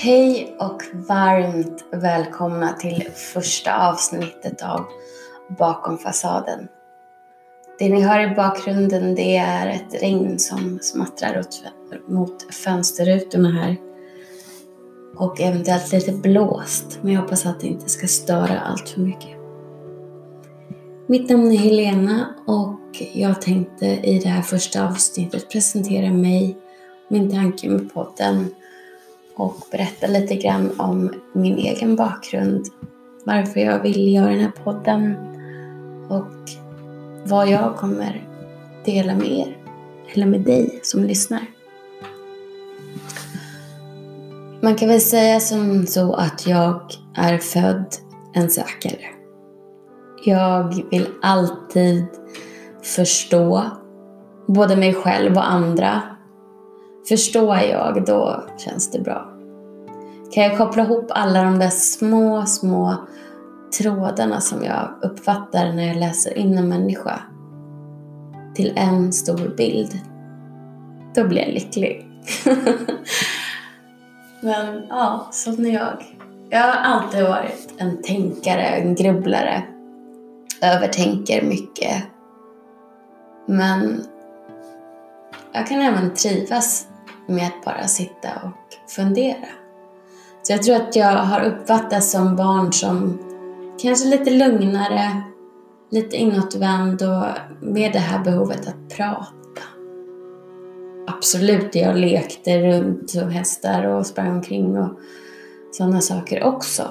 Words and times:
Hej 0.00 0.56
och 0.58 0.82
varmt 0.92 1.84
välkomna 1.90 2.72
till 2.72 3.08
första 3.14 3.88
avsnittet 3.88 4.62
av 4.62 4.84
Bakom 5.58 5.98
fasaden. 5.98 6.68
Det 7.78 7.88
ni 7.88 8.00
hör 8.00 8.32
i 8.32 8.34
bakgrunden 8.34 9.14
det 9.14 9.36
är 9.36 9.68
ett 9.68 10.02
regn 10.02 10.38
som 10.38 10.78
smattrar 10.82 11.44
mot 12.08 12.54
fönsterrutorna 12.54 13.50
här. 13.50 13.76
Och 15.16 15.40
eventuellt 15.40 15.92
lite 15.92 16.12
blåst, 16.12 16.98
men 17.02 17.12
jag 17.12 17.20
hoppas 17.20 17.46
att 17.46 17.60
det 17.60 17.66
inte 17.66 17.88
ska 17.88 18.06
störa 18.06 18.60
allt 18.60 18.88
för 18.88 19.00
mycket. 19.00 19.36
Mitt 21.06 21.30
namn 21.30 21.52
är 21.52 21.56
Helena 21.56 22.34
och 22.46 23.02
jag 23.14 23.42
tänkte 23.42 23.86
i 23.86 24.18
det 24.18 24.28
här 24.28 24.42
första 24.42 24.88
avsnittet 24.88 25.50
presentera 25.50 26.12
mig, 26.12 26.56
min 27.08 27.30
tanke 27.30 27.68
med 27.68 27.94
podden 27.94 28.50
och 29.38 29.56
berätta 29.70 30.06
lite 30.06 30.34
grann 30.34 30.80
om 30.80 31.12
min 31.32 31.58
egen 31.58 31.96
bakgrund, 31.96 32.66
varför 33.24 33.60
jag 33.60 33.82
vill 33.82 34.14
göra 34.14 34.30
den 34.30 34.40
här 34.40 34.52
podden 34.64 35.16
och 36.08 36.50
vad 37.24 37.48
jag 37.48 37.76
kommer 37.76 38.28
dela 38.84 39.14
med 39.14 39.30
er, 39.32 39.56
eller 40.12 40.26
med 40.26 40.40
dig 40.40 40.80
som 40.82 41.04
lyssnar. 41.04 41.46
Man 44.60 44.74
kan 44.74 44.88
väl 44.88 45.00
säga 45.00 45.40
som 45.40 45.86
så 45.86 46.14
att 46.14 46.46
jag 46.46 46.80
är 47.14 47.38
född 47.38 47.86
en 48.34 48.50
sökare. 48.50 49.04
Jag 50.24 50.84
vill 50.90 51.06
alltid 51.22 52.06
förstå 52.82 53.64
både 54.46 54.76
mig 54.76 54.94
själv 54.94 55.36
och 55.36 55.50
andra. 55.50 56.02
Förstår 57.08 57.56
jag, 57.56 58.04
då 58.06 58.44
känns 58.58 58.90
det 58.90 59.00
bra. 59.00 59.28
Kan 60.32 60.44
jag 60.44 60.58
koppla 60.58 60.82
ihop 60.82 61.06
alla 61.10 61.42
de 61.42 61.58
där 61.58 61.68
små, 61.68 62.46
små 62.46 62.94
trådarna 63.78 64.40
som 64.40 64.64
jag 64.64 64.90
uppfattar 65.02 65.72
när 65.72 65.86
jag 65.86 65.96
läser 65.96 66.38
in 66.38 66.58
en 66.58 66.68
människa 66.68 67.20
till 68.54 68.72
en 68.76 69.12
stor 69.12 69.54
bild, 69.56 69.98
då 71.14 71.24
blir 71.24 71.42
jag 71.42 71.54
lycklig. 71.54 72.08
Men 74.40 74.82
ja, 74.88 75.28
sån 75.32 75.66
är 75.66 75.74
jag. 75.74 76.04
Jag 76.50 76.60
har 76.60 76.72
alltid 76.72 77.24
varit 77.24 77.74
en 77.78 78.02
tänkare, 78.02 78.62
en 78.62 78.94
grubblare. 78.94 79.62
Övertänker 80.62 81.42
mycket. 81.42 82.02
Men 83.46 84.04
jag 85.52 85.66
kan 85.66 85.80
även 85.80 86.14
trivas 86.14 86.86
med 87.28 87.46
att 87.46 87.64
bara 87.64 87.86
sitta 87.86 88.28
och 88.44 88.90
fundera. 88.90 89.48
Så 90.42 90.52
jag 90.52 90.62
tror 90.62 90.76
att 90.76 90.96
jag 90.96 91.16
har 91.16 91.40
uppfattats 91.40 92.10
som 92.10 92.36
barn 92.36 92.72
som 92.72 93.18
kanske 93.82 94.08
lite 94.08 94.30
lugnare, 94.30 95.22
lite 95.90 96.16
inåtvänd 96.16 97.02
och 97.02 97.26
med 97.60 97.92
det 97.92 97.98
här 97.98 98.24
behovet 98.24 98.68
att 98.68 98.96
prata. 98.96 99.62
Absolut, 101.06 101.74
jag 101.74 101.96
lekte 101.96 102.58
runt 102.58 103.10
som 103.10 103.30
hästar 103.30 103.84
och 103.84 104.06
sprang 104.06 104.30
omkring 104.30 104.78
och 104.78 104.98
sådana 105.72 106.00
saker 106.00 106.42
också. 106.42 106.82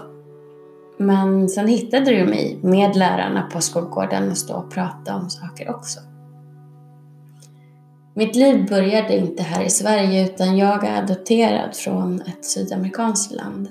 Men 0.98 1.50
sen 1.50 1.68
hittade 1.68 2.06
du 2.06 2.26
mig 2.26 2.60
med 2.64 2.96
lärarna 2.96 3.50
på 3.54 3.62
skolgården 3.62 4.32
och 4.32 4.38
stå 4.38 4.54
och 4.54 4.72
prata 4.72 5.16
om 5.16 5.30
saker 5.30 5.70
också. 5.70 6.00
Mitt 8.18 8.36
liv 8.36 8.68
började 8.70 9.18
inte 9.18 9.44
här 9.44 9.64
i 9.64 9.70
Sverige 9.70 10.26
utan 10.26 10.58
jag 10.58 10.84
är 10.84 11.04
adopterad 11.04 11.76
från 11.76 12.22
ett 12.22 12.46
sydamerikanskt 12.46 13.32
land. 13.32 13.68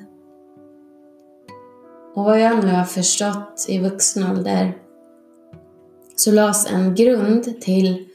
Och 2.14 2.24
vad 2.24 2.40
jag 2.40 2.64
nu 2.64 2.70
har 2.70 2.84
förstått 2.84 3.66
i 3.68 3.78
vuxen 3.78 4.30
ålder 4.30 4.76
så 6.16 6.32
lades 6.32 6.72
en 6.72 6.94
grund 6.94 7.60
till 7.60 8.08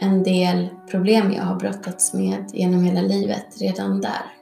en 0.00 0.22
del 0.22 0.68
problem 0.90 1.32
jag 1.32 1.42
har 1.42 1.56
brottats 1.56 2.14
med 2.14 2.50
genom 2.52 2.82
hela 2.82 3.00
livet 3.00 3.60
redan 3.60 4.00
där. 4.00 4.32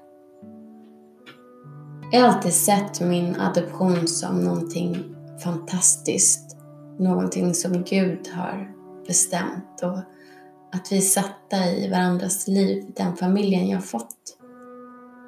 Jag 2.13 2.21
har 2.21 2.29
alltid 2.29 2.53
sett 2.53 3.01
min 3.01 3.37
adoption 3.41 4.09
som 4.09 4.45
någonting 4.45 5.05
fantastiskt, 5.45 6.57
någonting 6.99 7.55
som 7.55 7.83
Gud 7.83 8.29
har 8.29 8.71
bestämt 9.07 9.83
och 9.83 10.14
att 10.75 10.93
vi 10.93 10.97
är 10.97 11.01
satta 11.01 11.71
i 11.71 11.91
varandras 11.91 12.49
liv, 12.49 12.85
den 12.97 13.17
familjen 13.17 13.69
jag 13.69 13.85
fått, 13.85 14.39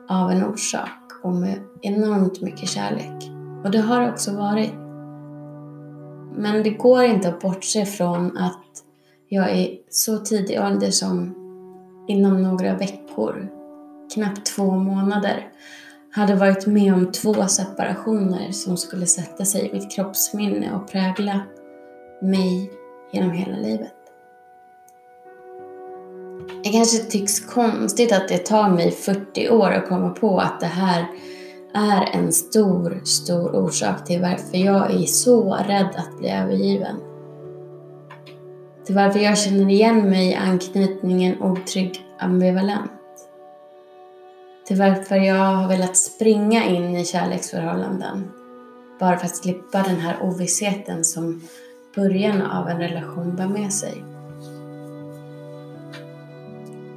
av 0.08 0.30
en 0.30 0.44
orsak 0.44 1.12
och 1.22 1.32
med 1.32 1.58
enormt 1.82 2.40
mycket 2.40 2.68
kärlek. 2.68 3.30
Och 3.64 3.70
det 3.70 3.78
har 3.78 4.00
det 4.00 4.12
också 4.12 4.36
varit. 4.36 4.72
Men 6.36 6.62
det 6.62 6.70
går 6.70 7.04
inte 7.04 7.28
att 7.28 7.40
bortse 7.40 7.86
från 7.86 8.38
att 8.38 8.62
jag 9.28 9.58
i 9.58 9.80
så 9.90 10.18
tidig 10.18 10.60
ålder 10.60 10.90
som 10.90 11.34
inom 12.08 12.42
några 12.42 12.74
veckor, 12.74 13.48
knappt 14.14 14.46
två 14.46 14.76
månader, 14.76 15.48
hade 16.12 16.34
varit 16.34 16.66
med 16.66 16.94
om 16.94 17.12
två 17.12 17.46
separationer 17.46 18.52
som 18.52 18.76
skulle 18.76 19.06
sätta 19.06 19.44
sig 19.44 19.68
i 19.68 19.72
mitt 19.72 19.90
kroppsminne 19.90 20.72
och 20.74 20.88
prägla 20.88 21.40
mig 22.22 22.72
genom 23.12 23.30
hela 23.30 23.56
livet. 23.56 23.95
Det 26.64 26.72
kanske 26.72 26.98
tycks 26.98 27.40
konstigt 27.40 28.12
att 28.12 28.28
det 28.28 28.38
tar 28.38 28.68
mig 28.68 28.90
40 28.90 29.50
år 29.50 29.70
att 29.70 29.88
komma 29.88 30.10
på 30.10 30.38
att 30.38 30.60
det 30.60 30.66
här 30.66 31.06
är 31.74 32.08
en 32.12 32.32
stor, 32.32 33.00
stor 33.04 33.56
orsak 33.56 34.04
till 34.04 34.20
varför 34.20 34.58
jag 34.58 34.90
är 34.90 35.06
så 35.06 35.54
rädd 35.54 35.94
att 35.96 36.18
bli 36.18 36.30
övergiven. 36.30 36.96
Till 38.86 38.94
varför 38.94 39.20
jag 39.20 39.38
känner 39.38 39.70
igen 39.70 40.10
mig 40.10 40.30
i 40.30 40.34
anknytningen 40.34 41.42
otrygg 41.42 42.00
ambivalent. 42.18 42.90
Till 44.66 44.78
varför 44.78 45.16
jag 45.16 45.44
har 45.44 45.68
velat 45.68 45.96
springa 45.96 46.64
in 46.64 46.96
i 46.96 47.04
kärleksförhållanden. 47.04 48.30
Bara 49.00 49.16
för 49.16 49.26
att 49.26 49.36
slippa 49.36 49.82
den 49.82 49.96
här 49.96 50.16
ovissheten 50.22 51.04
som 51.04 51.42
början 51.94 52.42
av 52.42 52.68
en 52.68 52.78
relation 52.78 53.36
bär 53.36 53.48
med 53.48 53.72
sig. 53.72 54.15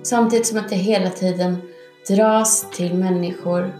Samtidigt 0.03 0.47
som 0.47 0.57
att 0.57 0.71
jag 0.71 0.77
hela 0.77 1.09
tiden 1.09 1.57
dras 2.07 2.65
till 2.71 2.93
människor 2.93 3.73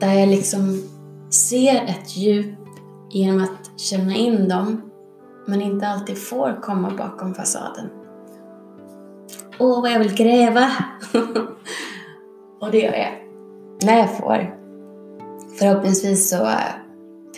där 0.00 0.14
jag 0.14 0.28
liksom 0.28 0.82
ser 1.30 1.84
ett 1.84 2.16
djup 2.16 2.58
genom 3.10 3.42
att 3.44 3.80
känna 3.80 4.14
in 4.14 4.48
dem 4.48 4.90
men 5.46 5.62
inte 5.62 5.88
alltid 5.88 6.18
får 6.18 6.62
komma 6.62 6.90
bakom 6.90 7.34
fasaden. 7.34 7.86
Åh, 9.58 9.82
vad 9.82 9.90
jag 9.92 9.98
vill 9.98 10.14
gräva! 10.14 10.70
och 12.60 12.70
det 12.70 12.78
gör 12.78 12.92
jag. 12.92 13.12
När 13.82 13.98
jag 13.98 14.16
får. 14.16 14.56
Förhoppningsvis 15.58 16.30
så 16.30 16.44
eh, 16.44 16.58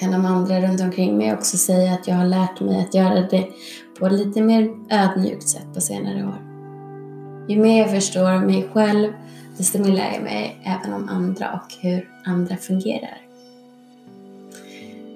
kan 0.00 0.12
de 0.12 0.26
andra 0.26 0.60
runt 0.60 0.80
omkring 0.80 1.18
mig 1.18 1.34
också 1.34 1.56
säga 1.56 1.92
att 1.92 2.08
jag 2.08 2.14
har 2.14 2.26
lärt 2.26 2.60
mig 2.60 2.80
att 2.80 2.94
göra 2.94 3.20
det 3.20 3.48
på 3.98 4.06
ett 4.06 4.12
lite 4.12 4.42
mer 4.42 4.70
ödmjukt 4.90 5.48
sätt 5.48 5.74
på 5.74 5.80
senare 5.80 6.24
år. 6.24 6.51
Ju 7.48 7.62
mer 7.62 7.78
jag 7.78 7.90
förstår 7.90 8.46
mig 8.46 8.68
själv, 8.72 9.12
desto 9.56 9.78
mer 9.78 9.92
lär 9.92 10.12
jag 10.12 10.22
mig 10.22 10.60
även 10.64 10.92
om 10.92 11.08
andra 11.08 11.52
och 11.52 11.74
hur 11.80 12.10
andra 12.24 12.56
fungerar. 12.56 13.18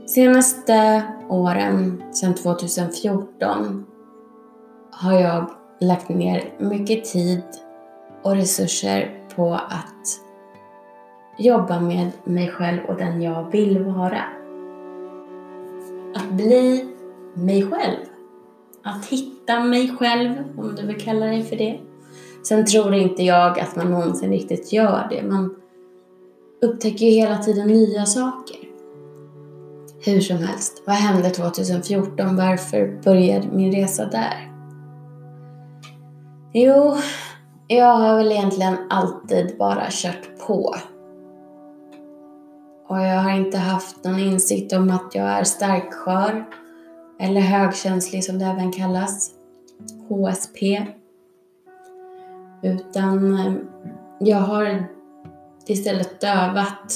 Senaste 0.07 1.03
åren, 1.29 2.03
sedan 2.13 2.35
2014, 2.35 3.87
har 4.91 5.13
jag 5.13 5.51
lagt 5.81 6.09
ner 6.09 6.53
mycket 6.59 7.05
tid 7.05 7.43
och 8.23 8.37
resurser 8.37 9.21
på 9.37 9.55
att 9.55 10.21
jobba 11.39 11.81
med 11.81 12.11
mig 12.25 12.49
själv 12.49 12.85
och 12.89 12.97
den 12.97 13.23
jag 13.23 13.51
vill 13.51 13.85
vara. 13.85 14.23
Att 16.15 16.31
bli 16.31 16.89
mig 17.35 17.63
själv. 17.63 18.07
Att 18.83 19.07
hitta 19.07 19.61
mig 19.61 19.97
själv, 19.99 20.35
om 20.59 20.75
du 20.75 20.87
vill 20.87 21.01
kalla 21.01 21.27
dig 21.27 21.43
för 21.43 21.57
det. 21.57 21.81
Sen 22.49 22.65
tror 22.65 22.95
inte 22.95 23.23
jag 23.23 23.61
att 23.61 23.77
man 23.77 23.91
någonsin 23.91 24.31
riktigt 24.31 24.73
gör 24.73 25.07
det. 25.11 25.23
Man 25.23 25.55
upptäcker 26.63 27.07
ju 27.07 27.13
hela 27.13 27.39
tiden 27.39 27.69
nya 27.69 28.07
saker. 28.07 28.57
Hur 30.05 30.21
som 30.21 30.37
helst, 30.37 30.83
vad 30.87 30.97
hände 30.97 31.31
2014? 31.31 32.37
Varför 32.37 33.01
började 33.05 33.49
min 33.53 33.73
resa 33.73 34.05
där? 34.05 34.53
Jo, 36.53 36.97
jag 37.69 37.97
har 37.97 38.17
väl 38.17 38.33
egentligen 38.33 38.77
alltid 38.91 39.57
bara 39.59 39.87
kört 39.91 40.47
på. 40.47 40.75
Och 42.89 43.01
jag 43.01 43.21
har 43.21 43.31
inte 43.31 43.59
haft 43.59 44.05
någon 44.05 44.21
insikt 44.21 44.73
om 44.73 44.91
att 44.91 45.15
jag 45.15 45.27
är 45.27 45.45
starkskör 45.45 46.47
eller 47.21 47.41
högkänslig 47.41 48.25
som 48.25 48.39
det 48.39 48.45
även 48.45 48.73
kallas. 48.73 49.31
HSP. 50.09 50.87
Utan 52.67 53.35
eh, 53.35 53.53
jag 54.19 54.39
har 54.39 54.87
istället 55.67 56.21
dövat 56.21 56.95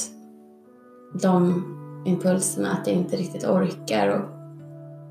de 1.21 1.63
impulserna 2.05 2.71
att 2.71 2.87
jag 2.87 2.95
inte 2.95 3.15
riktigt 3.15 3.45
orkar 3.45 4.07
och 4.07 4.25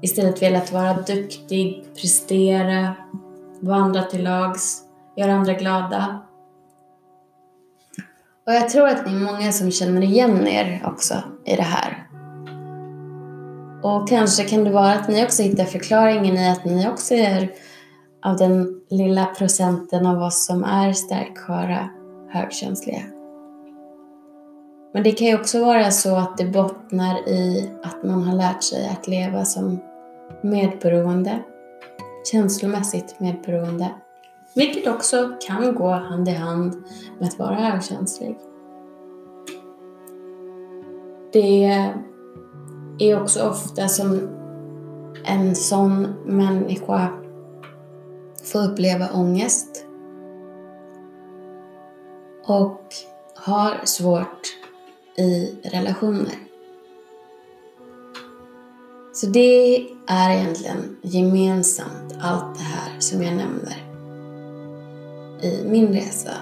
istället 0.03 0.43
velat 0.43 0.73
vara 0.73 0.93
duktig, 0.93 1.85
prestera, 1.95 2.95
vara 3.61 3.77
andra 3.77 4.03
till 4.03 4.25
lags, 4.25 4.83
göra 5.17 5.33
andra 5.33 5.53
glada. 5.53 6.21
Och 8.47 8.53
jag 8.53 8.69
tror 8.69 8.89
att 8.89 9.07
ni 9.07 9.13
är 9.13 9.33
många 9.33 9.53
som 9.53 9.71
känner 9.71 10.03
igen 10.03 10.47
er 10.47 10.83
också 10.87 11.15
i 11.45 11.57
det 11.57 11.63
här. 11.63 12.07
Och 13.83 14.09
kanske 14.09 14.45
kan 14.45 14.65
det 14.65 14.71
vara 14.71 14.93
att 14.93 15.09
ni 15.09 15.25
också 15.25 15.43
hittar 15.43 15.65
förklaringen 15.65 16.37
i 16.37 16.51
att 16.51 16.65
ni 16.65 16.89
också 16.89 17.15
är 17.15 17.51
av 18.23 18.37
den 18.37 18.81
lilla 18.89 19.27
procenten 19.27 20.07
av 20.07 20.23
oss 20.23 20.47
som 20.47 20.65
är 20.65 20.93
starksköra, 20.93 21.89
högkänsliga. 22.29 23.03
Men 24.93 25.03
det 25.03 25.13
kan 25.13 25.27
ju 25.27 25.35
också 25.35 25.65
vara 25.65 25.91
så 25.91 26.17
att 26.17 26.39
det 26.39 26.45
bottnar 26.45 27.29
i 27.29 27.71
att 27.83 28.05
man 28.05 28.23
har 28.23 28.37
lärt 28.37 28.63
sig 28.63 28.89
att 28.89 29.09
leva 29.09 29.45
som 29.45 29.79
medberoende, 30.43 31.39
känslomässigt 32.33 33.21
medberoende. 33.21 33.91
Vilket 34.55 34.95
också 34.95 35.37
kan 35.47 35.75
gå 35.75 35.89
hand 35.91 36.29
i 36.29 36.33
hand 36.33 36.77
med 37.19 37.29
att 37.29 37.39
vara 37.39 37.55
högkänslig. 37.55 38.37
Det 41.33 41.65
är 42.99 43.23
också 43.23 43.49
ofta 43.49 43.89
som 43.89 44.29
en 45.25 45.55
sån 45.55 46.07
människa 46.27 47.09
får 48.45 48.65
uppleva 48.65 49.09
ångest 49.15 49.85
och 52.45 52.95
har 53.35 53.81
svårt 53.85 54.57
i 55.17 55.55
relationer. 55.63 56.35
Så 59.13 59.27
det 59.27 59.77
är 60.07 60.31
egentligen 60.31 60.97
gemensamt, 61.03 62.15
allt 62.21 62.59
det 62.59 62.65
här 62.65 63.01
som 63.01 63.23
jag 63.23 63.37
nämner. 63.37 63.87
I 65.43 65.65
min 65.69 65.93
resa 65.93 66.33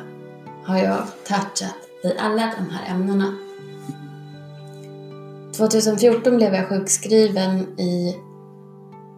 har 0.64 0.78
jag 0.78 1.02
touchat 1.26 1.76
i 2.04 2.18
alla 2.18 2.54
de 2.58 2.70
här 2.70 2.94
ämnena. 2.94 3.36
2014 5.56 6.36
blev 6.36 6.54
jag 6.54 6.68
sjukskriven 6.68 7.78
i 7.78 8.16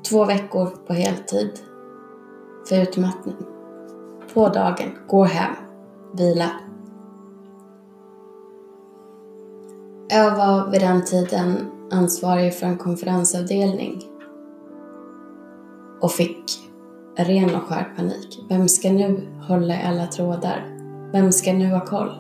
två 0.09 0.25
veckor 0.25 0.67
på 0.87 0.93
heltid 0.93 1.50
för 2.69 2.83
utmattning. 2.83 3.37
På 4.35 4.49
dagen, 4.49 4.99
gå 5.09 5.25
hem, 5.25 5.55
vila. 6.15 6.51
Jag 10.09 10.37
var 10.37 10.71
vid 10.71 10.81
den 10.81 11.05
tiden 11.05 11.57
ansvarig 11.91 12.55
för 12.55 12.67
en 12.67 12.79
konferensavdelning 12.79 14.03
och 16.01 16.12
fick 16.12 16.45
ren 17.17 17.55
och 17.55 17.62
skär 17.62 17.93
panik. 17.97 18.39
Vem 18.49 18.69
ska 18.69 18.93
nu 18.93 19.29
hålla 19.49 19.75
i 19.75 19.83
alla 19.83 20.07
trådar? 20.07 20.65
Vem 21.12 21.33
ska 21.33 21.53
nu 21.53 21.71
ha 21.71 21.87
koll? 21.87 22.11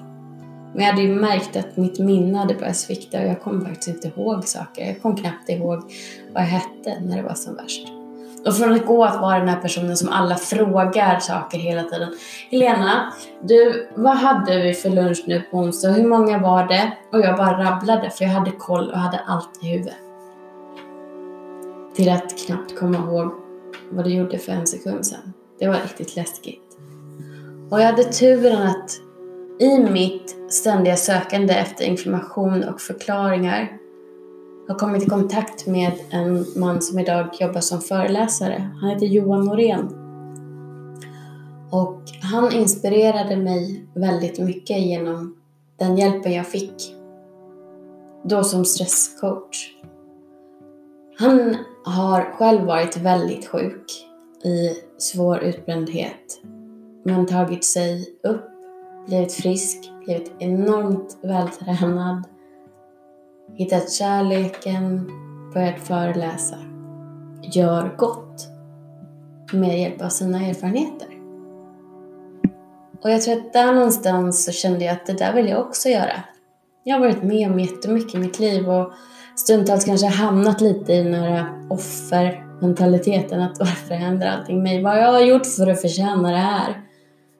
Men 0.74 0.84
jag 0.84 0.92
hade 0.92 1.02
ju 1.02 1.14
märkt 1.14 1.56
att 1.56 1.76
mitt 1.76 1.98
minne 1.98 2.38
hade 2.38 2.54
börjat 2.54 2.76
svikta 2.76 3.20
och 3.20 3.26
jag 3.26 3.42
kom 3.42 3.64
faktiskt 3.64 3.88
inte 3.88 4.08
ihåg 4.08 4.44
saker. 4.44 4.86
Jag 4.86 5.02
kom 5.02 5.16
knappt 5.16 5.48
ihåg 5.48 5.82
vad 6.32 6.42
jag 6.42 6.48
hette 6.48 7.00
när 7.00 7.16
det 7.16 7.22
var 7.22 7.34
som 7.34 7.56
värst. 7.56 7.99
Och 8.46 8.56
från 8.56 8.72
att 8.72 8.86
gå 8.86 9.04
att 9.04 9.20
vara 9.20 9.38
den 9.38 9.48
här 9.48 9.60
personen 9.60 9.96
som 9.96 10.08
alla 10.08 10.36
frågar 10.36 11.18
saker 11.18 11.58
hela 11.58 11.82
tiden. 11.82 12.14
Helena, 12.50 13.12
du, 13.42 13.88
vad 13.96 14.16
hade 14.16 14.62
vi 14.62 14.74
för 14.74 14.90
lunch 14.90 15.24
nu 15.26 15.40
på 15.40 15.56
onsdag? 15.56 15.88
Hur 15.90 16.06
många 16.06 16.38
var 16.38 16.66
det? 16.66 16.92
Och 17.12 17.20
jag 17.20 17.36
bara 17.36 17.64
rabblade 17.64 18.10
för 18.10 18.24
jag 18.24 18.32
hade 18.32 18.50
koll 18.50 18.90
och 18.90 18.98
hade 18.98 19.18
allt 19.26 19.64
i 19.64 19.66
huvudet. 19.66 19.94
Till 21.96 22.12
att 22.12 22.46
knappt 22.46 22.78
komma 22.78 22.98
ihåg 22.98 23.32
vad 23.90 24.04
du 24.04 24.14
gjorde 24.14 24.38
för 24.38 24.52
en 24.52 24.66
sekund 24.66 25.06
sedan. 25.06 25.32
Det 25.58 25.68
var 25.68 25.74
riktigt 25.74 26.16
läskigt. 26.16 26.76
Och 27.70 27.80
jag 27.80 27.86
hade 27.86 28.04
turen 28.04 28.62
att 28.62 28.90
i 29.60 29.78
mitt 29.78 30.52
ständiga 30.52 30.96
sökande 30.96 31.54
efter 31.54 31.84
information 31.84 32.64
och 32.64 32.80
förklaringar 32.80 33.79
har 34.70 34.78
kommit 34.78 35.02
i 35.02 35.06
kontakt 35.06 35.66
med 35.66 35.92
en 36.10 36.46
man 36.56 36.82
som 36.82 36.98
idag 36.98 37.28
jobbar 37.40 37.60
som 37.60 37.80
föreläsare. 37.80 38.70
Han 38.80 38.90
heter 38.90 39.06
Johan 39.06 39.44
Norén. 39.44 39.88
Och 41.70 42.02
han 42.22 42.52
inspirerade 42.52 43.36
mig 43.36 43.84
väldigt 43.94 44.38
mycket 44.38 44.80
genom 44.80 45.36
den 45.78 45.96
hjälpen 45.96 46.32
jag 46.32 46.46
fick. 46.46 46.94
Då 48.24 48.44
som 48.44 48.64
stresscoach. 48.64 49.74
Han 51.18 51.56
har 51.84 52.22
själv 52.22 52.66
varit 52.66 52.96
väldigt 52.96 53.46
sjuk 53.46 54.06
i 54.44 54.70
svår 54.98 55.38
utbrändhet 55.38 56.40
men 57.04 57.26
tagit 57.26 57.64
sig 57.64 58.06
upp, 58.22 58.44
blivit 59.06 59.32
frisk, 59.32 59.90
blivit 60.04 60.32
enormt 60.38 61.18
vältränad 61.22 62.24
hittat 63.56 63.92
kärleken, 63.92 65.10
börjat 65.54 65.80
föreläsa. 65.80 66.56
Gör 67.42 67.96
gott 67.96 68.48
med 69.52 69.80
hjälp 69.80 70.02
av 70.02 70.08
sina 70.08 70.46
erfarenheter. 70.46 71.08
Och 73.02 73.10
jag 73.10 73.22
tror 73.22 73.34
att 73.36 73.52
där 73.52 73.72
någonstans 73.74 74.44
så 74.44 74.52
kände 74.52 74.84
jag 74.84 74.92
att 74.92 75.06
det 75.06 75.12
där 75.12 75.32
vill 75.32 75.48
jag 75.48 75.60
också 75.60 75.88
göra. 75.88 76.22
Jag 76.84 76.94
har 76.94 77.00
varit 77.00 77.22
med 77.22 77.50
om 77.50 77.60
jättemycket 77.60 78.14
i 78.14 78.18
mitt 78.18 78.38
liv 78.38 78.70
och 78.70 78.92
stundtals 79.36 79.84
kanske 79.84 80.06
hamnat 80.06 80.60
lite 80.60 80.92
i 80.92 81.02
den 81.02 81.14
här 81.14 81.66
offermentaliteten. 81.70 83.40
Att 83.40 83.58
varför 83.58 83.94
händer 83.94 84.26
allting 84.26 84.62
mig? 84.62 84.82
Vad 84.82 84.98
jag 84.98 85.12
har 85.12 85.20
gjort 85.20 85.46
för 85.46 85.66
att 85.66 85.80
förtjäna 85.80 86.30
det 86.30 86.36
här? 86.36 86.82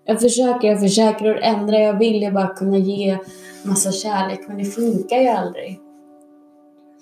Jag 0.05 0.21
försöker, 0.21 0.69
jag 0.69 0.81
försöker 0.81 1.35
att 1.35 1.43
ändra. 1.43 1.79
Jag 1.79 1.99
vill 1.99 2.23
ju 2.23 2.31
bara 2.31 2.49
kunna 2.49 2.79
ge 2.79 3.19
massa 3.65 3.93
kärlek 3.93 4.41
men 4.49 4.59
det 4.59 4.65
funkar 4.65 5.17
ju 5.17 5.29
aldrig. 5.29 5.90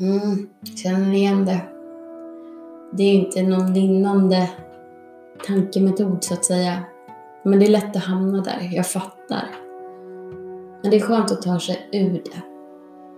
Mm, 0.00 0.48
känner 0.76 1.12
igen 1.12 1.44
det. 1.44 1.60
Det 2.92 3.02
är 3.02 3.14
inte 3.14 3.42
någon 3.42 3.72
vinnande 3.72 4.50
tankemetod 5.46 6.24
så 6.24 6.34
att 6.34 6.44
säga. 6.44 6.82
Men 7.42 7.58
det 7.58 7.66
är 7.66 7.70
lätt 7.70 7.96
att 7.96 8.04
hamna 8.04 8.42
där, 8.42 8.70
jag 8.72 8.86
fattar. 8.86 9.48
Men 10.82 10.90
det 10.90 10.96
är 10.96 11.00
skönt 11.00 11.32
att 11.32 11.42
ta 11.42 11.60
sig 11.60 11.88
ur 11.92 12.12
det 12.12 12.42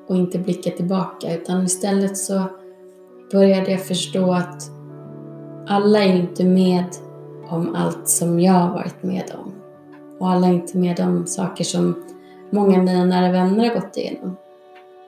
och 0.08 0.16
inte 0.16 0.38
blicka 0.38 0.70
tillbaka 0.70 1.34
utan 1.34 1.64
istället 1.64 2.16
så 2.16 2.42
började 3.32 3.70
jag 3.70 3.86
förstå 3.86 4.32
att 4.32 4.70
alla 5.68 6.04
är 6.04 6.16
inte 6.16 6.44
med 6.44 6.86
om 7.48 7.74
allt 7.74 8.08
som 8.08 8.40
jag 8.40 8.52
har 8.52 8.74
varit 8.74 9.02
med 9.02 9.32
om. 9.38 9.52
Och 10.18 10.28
alla 10.28 10.46
är 10.46 10.52
inte 10.52 10.78
med 10.78 11.00
om 11.00 11.26
saker 11.26 11.64
som 11.64 12.04
många 12.50 12.78
av 12.78 12.84
mina 12.84 13.04
nära 13.04 13.32
vänner 13.32 13.68
har 13.68 13.74
gått 13.74 13.96
igenom. 13.96 14.36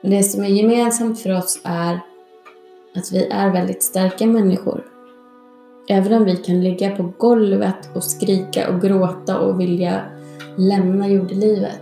Men 0.03 0.11
det 0.11 0.23
som 0.23 0.43
är 0.43 0.47
gemensamt 0.47 1.19
för 1.19 1.37
oss 1.37 1.61
är 1.63 1.99
att 2.95 3.11
vi 3.11 3.25
är 3.25 3.51
väldigt 3.51 3.83
starka 3.83 4.25
människor. 4.25 4.83
Även 5.89 6.13
om 6.13 6.25
vi 6.25 6.35
kan 6.35 6.63
ligga 6.63 6.95
på 6.95 7.13
golvet 7.17 7.95
och 7.95 8.03
skrika 8.03 8.69
och 8.69 8.81
gråta 8.81 9.39
och 9.39 9.59
vilja 9.59 10.01
lämna 10.57 11.07
jordelivet 11.07 11.81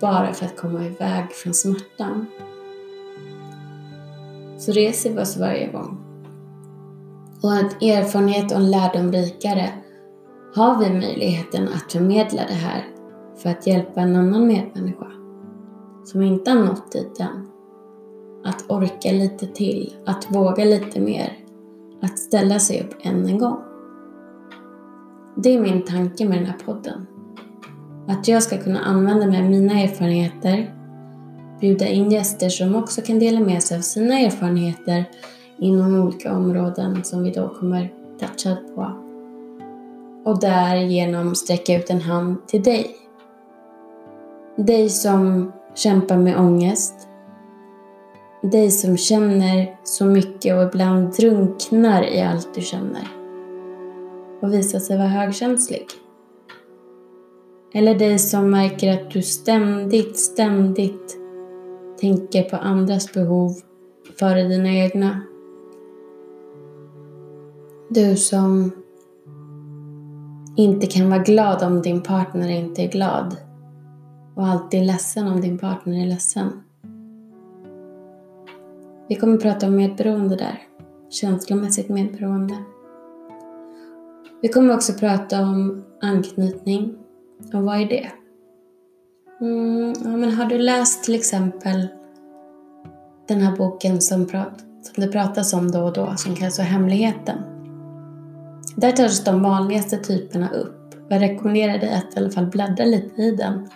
bara 0.00 0.32
för 0.32 0.46
att 0.46 0.56
komma 0.56 0.84
iväg 0.84 1.32
från 1.32 1.54
smärtan. 1.54 2.26
Så 4.58 4.72
reser 4.72 5.10
vi 5.10 5.18
oss 5.18 5.36
varje 5.36 5.66
gång. 5.72 5.98
Och 7.42 7.52
att 7.52 7.82
erfarenhet 7.82 8.52
och 8.52 8.58
en 8.58 8.70
lärdom 8.70 9.12
rikare 9.12 9.72
har 10.54 10.78
vi 10.78 10.90
möjligheten 10.90 11.68
att 11.68 11.92
förmedla 11.92 12.42
det 12.48 12.54
här 12.54 12.84
för 13.36 13.50
att 13.50 13.66
hjälpa 13.66 14.00
en 14.00 14.16
annan 14.16 14.46
medmänniska 14.46 15.05
som 16.06 16.22
inte 16.22 16.50
har 16.50 16.64
nått 16.64 16.92
dit 16.92 17.20
än. 17.20 17.48
Att 18.44 18.70
orka 18.70 19.12
lite 19.12 19.46
till, 19.46 19.94
att 20.06 20.26
våga 20.30 20.64
lite 20.64 21.00
mer, 21.00 21.32
att 22.02 22.18
ställa 22.18 22.58
sig 22.58 22.80
upp 22.80 23.06
än 23.06 23.26
en 23.26 23.38
gång. 23.38 23.58
Det 25.36 25.54
är 25.54 25.60
min 25.60 25.84
tanke 25.84 26.28
med 26.28 26.38
den 26.38 26.46
här 26.46 26.58
podden. 26.64 27.06
Att 28.08 28.28
jag 28.28 28.42
ska 28.42 28.58
kunna 28.58 28.80
använda 28.80 29.26
mig 29.26 29.42
av 29.42 29.50
mina 29.50 29.80
erfarenheter, 29.80 30.74
bjuda 31.60 31.88
in 31.88 32.10
gäster 32.10 32.48
som 32.48 32.74
också 32.74 33.02
kan 33.02 33.18
dela 33.18 33.40
med 33.40 33.62
sig 33.62 33.76
av 33.76 33.82
sina 33.82 34.18
erfarenheter 34.18 35.04
inom 35.58 35.94
olika 35.94 36.36
områden 36.36 37.04
som 37.04 37.22
vi 37.22 37.30
då 37.30 37.48
kommer 37.48 37.92
toucha 38.20 38.56
på. 38.74 38.92
Och 40.24 40.40
därigenom 40.40 41.34
sträcka 41.34 41.76
ut 41.76 41.90
en 41.90 42.00
hand 42.00 42.46
till 42.46 42.62
dig. 42.62 42.96
Dig 44.56 44.88
som 44.88 45.52
kämpar 45.76 46.16
med 46.16 46.38
ångest. 46.38 47.08
Dig 48.42 48.70
som 48.70 48.96
känner 48.96 49.78
så 49.84 50.04
mycket 50.04 50.56
och 50.56 50.62
ibland 50.62 51.12
drunknar 51.12 52.02
i 52.02 52.22
allt 52.22 52.54
du 52.54 52.60
känner 52.60 53.08
och 54.40 54.52
visar 54.52 54.78
sig 54.78 54.96
vara 54.96 55.08
högkänslig. 55.08 55.86
Eller 57.74 57.94
dig 57.94 58.18
som 58.18 58.50
märker 58.50 58.92
att 58.92 59.10
du 59.10 59.22
ständigt, 59.22 60.18
ständigt 60.18 61.16
tänker 62.00 62.42
på 62.42 62.56
andras 62.56 63.12
behov 63.12 63.52
före 64.18 64.42
dina 64.42 64.68
egna. 64.68 65.20
Du 67.88 68.16
som 68.16 68.70
inte 70.56 70.86
kan 70.86 71.10
vara 71.10 71.22
glad 71.22 71.62
om 71.62 71.82
din 71.82 72.02
partner 72.02 72.48
inte 72.48 72.82
är 72.82 72.88
glad 72.88 73.36
och 74.36 74.46
alltid 74.46 74.80
är 74.80 74.84
ledsen 74.84 75.28
om 75.28 75.40
din 75.40 75.58
partner 75.58 76.02
är 76.02 76.06
ledsen. 76.06 76.62
Vi 79.08 79.14
kommer 79.14 79.36
prata 79.36 79.66
om 79.66 79.76
medberoende 79.76 80.36
där, 80.36 80.62
känslomässigt 81.10 81.88
medberoende. 81.88 82.54
Vi 84.42 84.48
kommer 84.48 84.74
också 84.74 84.92
prata 84.92 85.42
om 85.42 85.84
anknytning 86.02 86.96
och 87.54 87.62
vad 87.62 87.80
är 87.80 87.88
det? 87.88 88.10
Mm, 89.40 89.94
ja, 90.04 90.16
men 90.16 90.32
har 90.32 90.44
du 90.44 90.58
läst 90.58 91.04
till 91.04 91.14
exempel 91.14 91.86
den 93.28 93.40
här 93.40 93.56
boken 93.56 94.00
som, 94.00 94.26
prat, 94.26 94.64
som 94.82 95.04
det 95.04 95.12
pratas 95.12 95.52
om 95.52 95.70
då 95.70 95.80
och 95.80 95.92
då, 95.92 96.12
som 96.16 96.34
kallas 96.34 96.56
för 96.56 96.62
Hemligheten? 96.62 97.38
Där 98.76 98.92
tas 98.92 99.24
de 99.24 99.42
vanligaste 99.42 99.96
typerna 99.96 100.50
upp. 100.50 100.94
Jag 101.08 101.22
rekommenderar 101.22 101.78
dig 101.78 101.94
att 101.94 102.16
i 102.16 102.18
alla 102.18 102.30
fall 102.30 102.46
bläddra 102.46 102.84
lite 102.84 103.22
i 103.22 103.36
den 103.36 103.68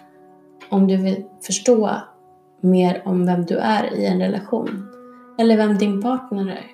om 0.71 0.87
du 0.87 0.97
vill 0.97 1.25
förstå 1.43 1.91
mer 2.61 3.03
om 3.05 3.27
vem 3.27 3.45
du 3.45 3.57
är 3.57 3.95
i 3.95 4.07
en 4.07 4.21
relation. 4.21 4.89
Eller 5.39 5.57
vem 5.57 5.79
din 5.79 6.03
partner 6.03 6.49
är. 6.49 6.67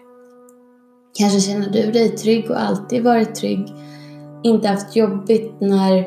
Kanske 1.19 1.41
känner 1.41 1.71
du 1.71 1.91
dig 1.91 2.09
trygg 2.09 2.51
och 2.51 2.61
alltid 2.61 3.05
varit 3.05 3.35
trygg. 3.35 3.67
Inte 4.43 4.69
haft 4.69 4.97
jobbigt 4.97 5.53
när 5.61 6.05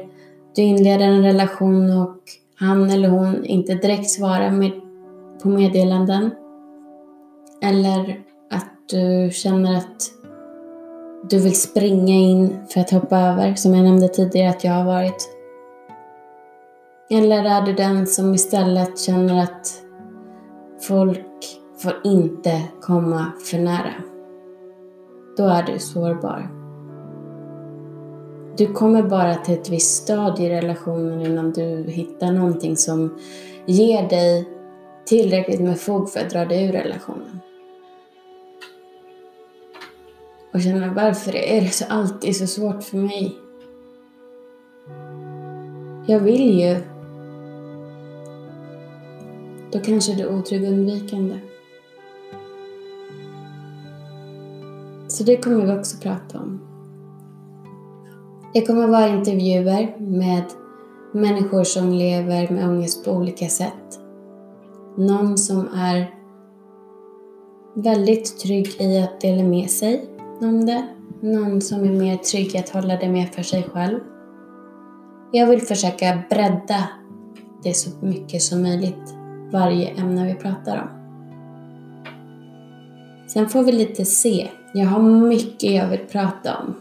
du 0.55 0.62
inleder 0.62 1.05
en 1.05 1.24
relation 1.24 1.98
och 1.98 2.17
han 2.55 2.89
eller 2.89 3.10
hon 3.10 3.46
inte 3.46 3.75
direkt 3.75 4.10
svarar 4.10 4.51
med, 4.51 4.72
på 5.43 5.50
meddelanden. 5.50 6.31
Eller 7.62 8.19
att 8.51 8.89
du 8.89 9.29
känner 9.34 9.77
att 9.77 10.12
du 11.29 11.39
vill 11.39 11.62
springa 11.62 12.13
in 12.13 12.58
för 12.69 12.81
att 12.81 12.91
hoppa 12.91 13.19
över, 13.19 13.55
som 13.55 13.74
jag 13.74 13.84
nämnde 13.84 14.08
tidigare 14.08 14.50
att 14.50 14.63
jag 14.63 14.72
har 14.72 14.86
varit. 14.86 15.38
Eller 17.11 17.43
är 17.43 17.61
du 17.61 17.73
den 17.73 18.07
som 18.07 18.33
istället 18.33 18.99
känner 18.99 19.43
att 19.43 19.81
folk 20.87 21.61
får 21.77 21.93
inte 22.03 22.63
komma 22.81 23.31
för 23.45 23.57
nära? 23.57 23.93
Då 25.37 25.43
är 25.43 25.63
du 25.63 25.79
sårbar. 25.79 26.49
Du 28.57 28.73
kommer 28.73 29.03
bara 29.03 29.35
till 29.35 29.53
ett 29.53 29.69
visst 29.69 30.03
stadie 30.03 30.45
i 30.45 30.49
relationen 30.49 31.21
innan 31.21 31.51
du 31.51 31.83
hittar 31.87 32.31
någonting 32.31 32.77
som 32.77 33.19
ger 33.65 34.09
dig 34.09 34.49
tillräckligt 35.05 35.61
med 35.61 35.79
fog 35.79 36.09
för 36.09 36.19
att 36.19 36.29
dra 36.29 36.45
dig 36.45 36.65
ur 36.65 36.71
relationen. 36.71 37.39
Och 40.53 40.61
känna 40.61 40.93
varför 40.93 41.35
är 41.35 41.61
det 41.61 41.69
så 41.69 41.85
alltid 41.89 42.35
så 42.35 42.47
svårt 42.47 42.83
för 42.83 42.97
mig? 42.97 43.35
Jag 46.07 46.19
vill 46.19 46.59
ju. 46.59 46.99
Då 49.71 49.79
kanske 49.79 50.13
det 50.13 50.21
är 50.21 50.38
otrygg 50.38 50.63
undvikande. 50.63 51.39
Så 55.07 55.23
det 55.23 55.38
kommer 55.38 55.65
vi 55.65 55.79
också 55.79 55.97
prata 55.97 56.39
om. 56.39 56.59
Det 58.53 58.65
kommer 58.65 58.88
vara 58.88 59.07
intervjuer 59.07 59.95
med 59.99 60.43
människor 61.11 61.63
som 61.63 61.93
lever 61.93 62.49
med 62.49 62.69
ångest 62.69 63.05
på 63.05 63.11
olika 63.11 63.47
sätt. 63.47 63.99
Någon 64.97 65.38
som 65.38 65.67
är 65.73 66.15
väldigt 67.75 68.39
trygg 68.39 68.81
i 68.81 68.99
att 68.99 69.21
dela 69.21 69.43
med 69.43 69.69
sig 69.69 70.05
om 70.41 70.65
det. 70.65 70.88
Någon 71.21 71.61
som 71.61 71.83
är 71.83 71.91
mer 71.91 72.17
trygg 72.17 72.55
i 72.55 72.57
att 72.57 72.69
hålla 72.69 72.97
det 72.97 73.09
mer 73.09 73.25
för 73.25 73.43
sig 73.43 73.63
själv. 73.63 73.99
Jag 75.31 75.47
vill 75.47 75.61
försöka 75.61 76.19
bredda 76.29 76.89
det 77.63 77.73
så 77.73 78.05
mycket 78.05 78.41
som 78.41 78.61
möjligt, 78.61 79.15
varje 79.51 79.88
ämne 79.88 80.25
vi 80.25 80.34
pratar 80.34 80.77
om. 80.77 81.00
Sen 83.27 83.50
får 83.50 83.63
vi 83.63 83.72
lite 83.72 84.06
se. 84.06 84.50
Jag 84.74 84.86
har 84.86 85.01
mycket 85.01 85.72
jag 85.72 85.88
vill 85.88 86.00
prata 86.00 86.58
om. 86.58 86.75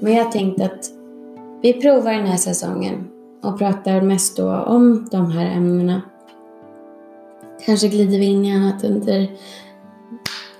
Men 0.00 0.12
jag 0.12 0.32
tänkte 0.32 0.64
att 0.64 0.90
vi 1.62 1.72
provar 1.72 2.12
den 2.12 2.26
här 2.26 2.36
säsongen 2.36 3.08
och 3.42 3.58
pratar 3.58 4.00
mest 4.00 4.36
då 4.36 4.56
om 4.56 5.08
de 5.10 5.30
här 5.30 5.56
ämnena. 5.56 6.02
Kanske 7.66 7.88
glider 7.88 8.18
vi 8.18 8.24
in 8.24 8.44
i 8.44 8.56
annat 8.56 8.84
under 8.84 9.30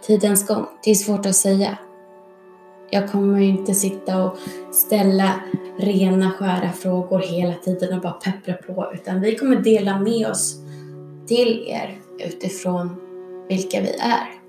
tidens 0.06 0.46
gång. 0.46 0.66
Det 0.84 0.90
är 0.90 0.94
svårt 0.94 1.26
att 1.26 1.36
säga. 1.36 1.78
Jag 2.90 3.10
kommer 3.10 3.38
ju 3.38 3.46
inte 3.46 3.74
sitta 3.74 4.24
och 4.24 4.38
ställa 4.72 5.32
rena, 5.78 6.30
skära 6.30 6.72
frågor 6.72 7.18
hela 7.18 7.54
tiden 7.54 7.96
och 7.96 8.02
bara 8.02 8.12
peppra 8.12 8.54
på, 8.54 8.92
utan 8.94 9.20
vi 9.20 9.36
kommer 9.36 9.56
dela 9.56 9.98
med 9.98 10.26
oss 10.26 10.56
till 11.26 11.64
er 11.68 11.98
utifrån 12.18 12.96
vilka 13.48 13.80
vi 13.80 13.90
är. 13.90 14.42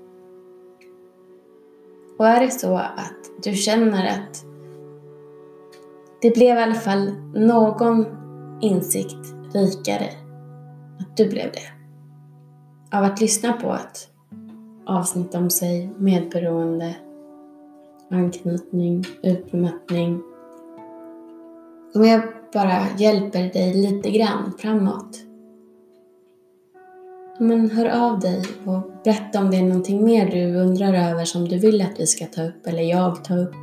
Och 2.18 2.26
är 2.26 2.40
det 2.40 2.50
så 2.50 2.76
att 2.76 3.42
du 3.42 3.54
känner 3.54 4.06
att 4.06 4.44
det 6.22 6.34
blev 6.34 6.58
i 6.58 6.62
alla 6.62 6.74
fall 6.74 7.12
någon 7.34 8.06
insikt 8.60 9.34
rikare, 9.54 10.08
att 11.00 11.16
du 11.16 11.28
blev 11.28 11.52
det, 11.52 11.72
av 12.98 13.04
att 13.04 13.20
lyssna 13.20 13.52
på 13.52 13.72
ett 13.72 14.08
avsnitt 14.86 15.34
om 15.34 15.50
sig, 15.50 15.90
medberoende, 15.98 16.96
anknytning, 18.10 19.04
utmattning. 19.22 20.22
Om 21.94 22.04
jag 22.04 22.22
bara 22.52 22.86
hjälper 22.98 23.52
dig 23.52 23.74
lite 23.74 24.10
grann 24.10 24.52
framåt. 24.58 25.33
Men 27.38 27.70
hör 27.70 27.86
av 27.86 28.20
dig 28.20 28.42
och 28.64 28.82
berätta 29.04 29.40
om 29.40 29.50
det 29.50 29.56
är 29.56 29.62
någonting 29.62 30.04
mer 30.04 30.30
du 30.30 30.56
undrar 30.56 30.94
över 31.10 31.24
som 31.24 31.48
du 31.48 31.58
vill 31.58 31.82
att 31.82 32.00
vi 32.00 32.06
ska 32.06 32.26
ta 32.26 32.42
upp 32.42 32.66
eller 32.66 32.82
jag 32.82 33.24
tar 33.24 33.38
upp. 33.38 33.54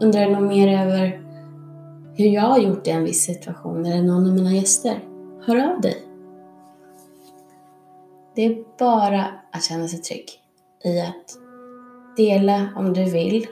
Undrar 0.00 0.26
du 0.26 0.32
något 0.32 0.48
mer 0.48 0.82
över 0.82 1.20
hur 2.14 2.26
jag 2.26 2.42
har 2.42 2.58
gjort 2.58 2.86
i 2.86 2.90
en 2.90 3.04
viss 3.04 3.24
situation 3.24 3.86
eller 3.86 4.02
någon 4.02 4.26
av 4.26 4.34
mina 4.34 4.52
gäster? 4.52 5.00
Hör 5.46 5.72
av 5.74 5.80
dig. 5.80 6.02
Det 8.34 8.44
är 8.44 8.64
bara 8.78 9.26
att 9.52 9.64
känna 9.64 9.88
sig 9.88 9.98
trygg 9.98 10.26
i 10.84 11.00
att 11.00 11.46
Dela 12.16 12.68
om 12.76 12.92
du 12.92 13.04
vill. 13.04 13.46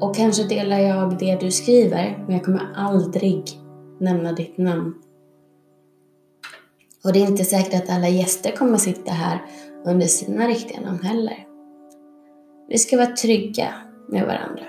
Och 0.00 0.16
kanske 0.16 0.44
delar 0.44 0.78
jag 0.78 1.18
det 1.18 1.40
du 1.40 1.50
skriver, 1.50 2.24
men 2.26 2.34
jag 2.34 2.44
kommer 2.44 2.72
aldrig 2.76 3.60
nämna 3.98 4.32
ditt 4.32 4.58
namn. 4.58 4.94
Och 7.04 7.12
det 7.12 7.18
är 7.22 7.28
inte 7.28 7.44
säkert 7.44 7.74
att 7.74 7.96
alla 7.96 8.08
gäster 8.08 8.56
kommer 8.56 8.78
sitta 8.78 9.12
här 9.12 9.38
under 9.84 10.06
sina 10.06 10.46
riktiga 10.46 10.80
namn 10.80 11.02
heller. 11.02 11.46
Vi 12.68 12.78
ska 12.78 12.96
vara 12.96 13.06
trygga 13.06 13.74
med 14.08 14.26
varandra. 14.26 14.64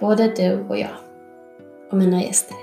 Både 0.00 0.28
du 0.36 0.66
och 0.68 0.78
jag 0.78 0.96
och 1.90 1.98
mina 1.98 2.22
gäster. 2.22 2.56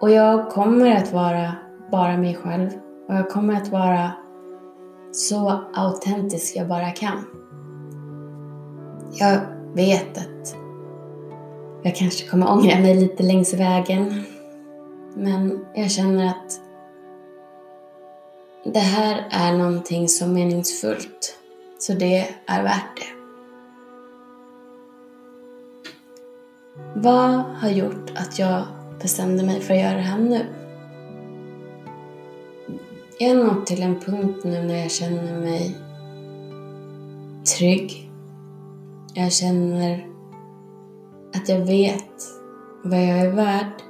Och 0.00 0.10
jag 0.10 0.50
kommer 0.50 0.96
att 0.96 1.12
vara 1.12 1.52
bara 1.90 2.16
mig 2.16 2.34
själv 2.34 2.70
och 3.08 3.14
jag 3.14 3.30
kommer 3.30 3.54
att 3.54 3.68
vara 3.68 4.12
så 5.12 5.64
autentisk 5.74 6.56
jag 6.56 6.68
bara 6.68 6.90
kan. 6.90 7.24
Jag 9.12 9.40
vet 9.74 10.18
att 10.18 10.56
jag 11.82 11.94
kanske 11.94 12.28
kommer 12.28 12.52
ångra 12.52 12.80
mig 12.80 12.94
lite 12.94 13.22
längs 13.22 13.54
vägen. 13.54 14.24
Men 15.18 15.66
jag 15.74 15.90
känner 15.90 16.26
att 16.26 16.60
det 18.64 18.78
här 18.78 19.28
är 19.30 19.58
någonting 19.58 20.08
så 20.08 20.26
meningsfullt. 20.26 21.38
Så 21.78 21.92
det 21.92 22.28
är 22.46 22.62
värt 22.62 22.96
det. 22.96 23.18
Vad 26.94 27.30
har 27.30 27.68
gjort 27.68 28.10
att 28.16 28.38
jag 28.38 28.62
bestämde 29.02 29.44
mig 29.44 29.60
för 29.60 29.74
att 29.74 29.80
göra 29.80 29.94
det 29.94 30.00
här 30.00 30.18
nu? 30.18 30.46
Jag 33.18 33.28
har 33.28 33.44
nått 33.44 33.66
till 33.66 33.82
en 33.82 34.00
punkt 34.00 34.44
nu 34.44 34.62
när 34.62 34.76
jag 34.76 34.90
känner 34.90 35.40
mig 35.40 35.76
trygg. 37.58 38.10
Jag 39.14 39.32
känner 39.32 40.06
att 41.34 41.48
jag 41.48 41.58
vet 41.58 42.12
vad 42.82 43.00
jag 43.00 43.18
är 43.18 43.30
värd 43.30 43.87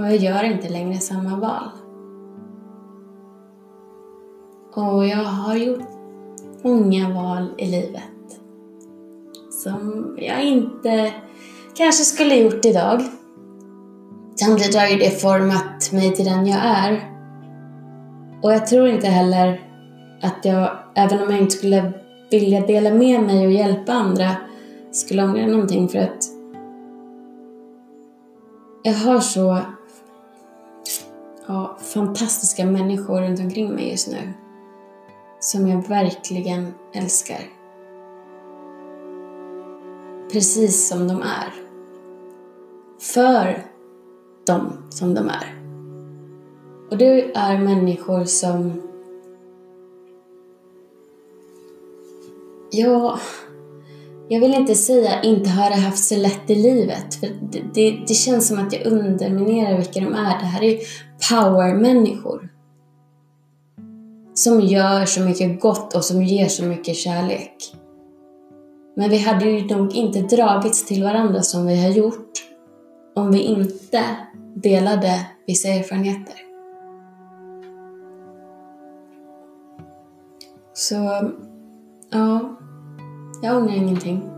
och 0.00 0.06
jag 0.06 0.16
gör 0.16 0.44
inte 0.44 0.68
längre 0.68 0.98
samma 0.98 1.36
val. 1.36 1.70
Och 4.74 5.06
jag 5.06 5.24
har 5.24 5.56
gjort 5.56 5.88
många 6.62 7.08
val 7.08 7.54
i 7.58 7.66
livet 7.66 8.40
som 9.50 10.14
jag 10.18 10.44
inte 10.44 11.12
kanske 11.74 12.04
skulle 12.04 12.34
gjort 12.34 12.64
idag. 12.64 13.02
Samtidigt 14.36 14.76
har 14.76 14.86
ju 14.86 14.96
det 14.96 15.20
format 15.20 15.92
mig 15.92 16.14
till 16.14 16.24
den 16.24 16.46
jag 16.46 16.60
är. 16.64 17.10
Och 18.42 18.52
jag 18.52 18.66
tror 18.66 18.88
inte 18.88 19.06
heller 19.06 19.60
att 20.22 20.44
jag, 20.44 20.70
även 20.94 21.22
om 21.22 21.30
jag 21.30 21.40
inte 21.40 21.56
skulle 21.56 21.92
vilja 22.30 22.66
dela 22.66 22.90
med 22.90 23.22
mig 23.22 23.46
och 23.46 23.52
hjälpa 23.52 23.92
andra, 23.92 24.36
skulle 24.92 25.24
ångra 25.24 25.46
någonting 25.46 25.88
för 25.88 25.98
att 25.98 26.24
jag 28.82 28.94
har 28.94 29.20
så 29.20 29.58
ja, 31.50 31.76
fantastiska 31.78 32.66
människor 32.66 33.20
runt 33.20 33.40
omkring 33.40 33.74
mig 33.74 33.90
just 33.90 34.08
nu. 34.08 34.32
Som 35.40 35.68
jag 35.68 35.88
verkligen 35.88 36.74
älskar. 36.92 37.40
Precis 40.32 40.88
som 40.88 41.08
de 41.08 41.22
är. 41.22 41.52
För 43.00 43.66
dem 44.46 44.72
som 44.90 45.14
de 45.14 45.28
är. 45.28 45.60
Och 46.90 46.98
det 46.98 47.36
är 47.36 47.58
människor 47.58 48.24
som... 48.24 48.82
Ja, 52.70 53.18
jag 54.32 54.40
vill 54.40 54.54
inte 54.54 54.74
säga 54.74 55.22
inte 55.22 55.50
har 55.50 55.70
det 55.70 55.76
haft 55.76 56.04
så 56.04 56.16
lätt 56.16 56.50
i 56.50 56.54
livet. 56.54 57.14
För 57.14 57.26
det, 57.26 57.62
det, 57.74 58.04
det 58.08 58.14
känns 58.14 58.48
som 58.48 58.58
att 58.58 58.72
jag 58.72 58.86
underminerar 58.86 59.76
vilka 59.76 60.00
de 60.00 60.14
är. 60.14 60.38
Det 60.38 60.46
här 60.46 60.62
är 60.62 60.78
power-människor. 61.30 62.48
Som 64.34 64.60
gör 64.60 65.04
så 65.04 65.20
mycket 65.20 65.60
gott 65.60 65.94
och 65.94 66.04
som 66.04 66.22
ger 66.22 66.48
så 66.48 66.64
mycket 66.64 66.96
kärlek. 66.96 67.56
Men 68.96 69.10
vi 69.10 69.18
hade 69.18 69.44
ju 69.44 69.76
nog 69.76 69.94
inte 69.94 70.20
dragits 70.20 70.86
till 70.86 71.04
varandra 71.04 71.42
som 71.42 71.66
vi 71.66 71.82
har 71.82 71.90
gjort 71.90 72.32
om 73.14 73.32
vi 73.32 73.42
inte 73.42 74.04
delade 74.54 75.26
vissa 75.46 75.68
erfarenheter. 75.68 76.34
Så, 80.74 81.30
ja, 82.10 82.59
jag 83.42 83.56
ångrar 83.56 83.74
ingenting. 83.74 84.30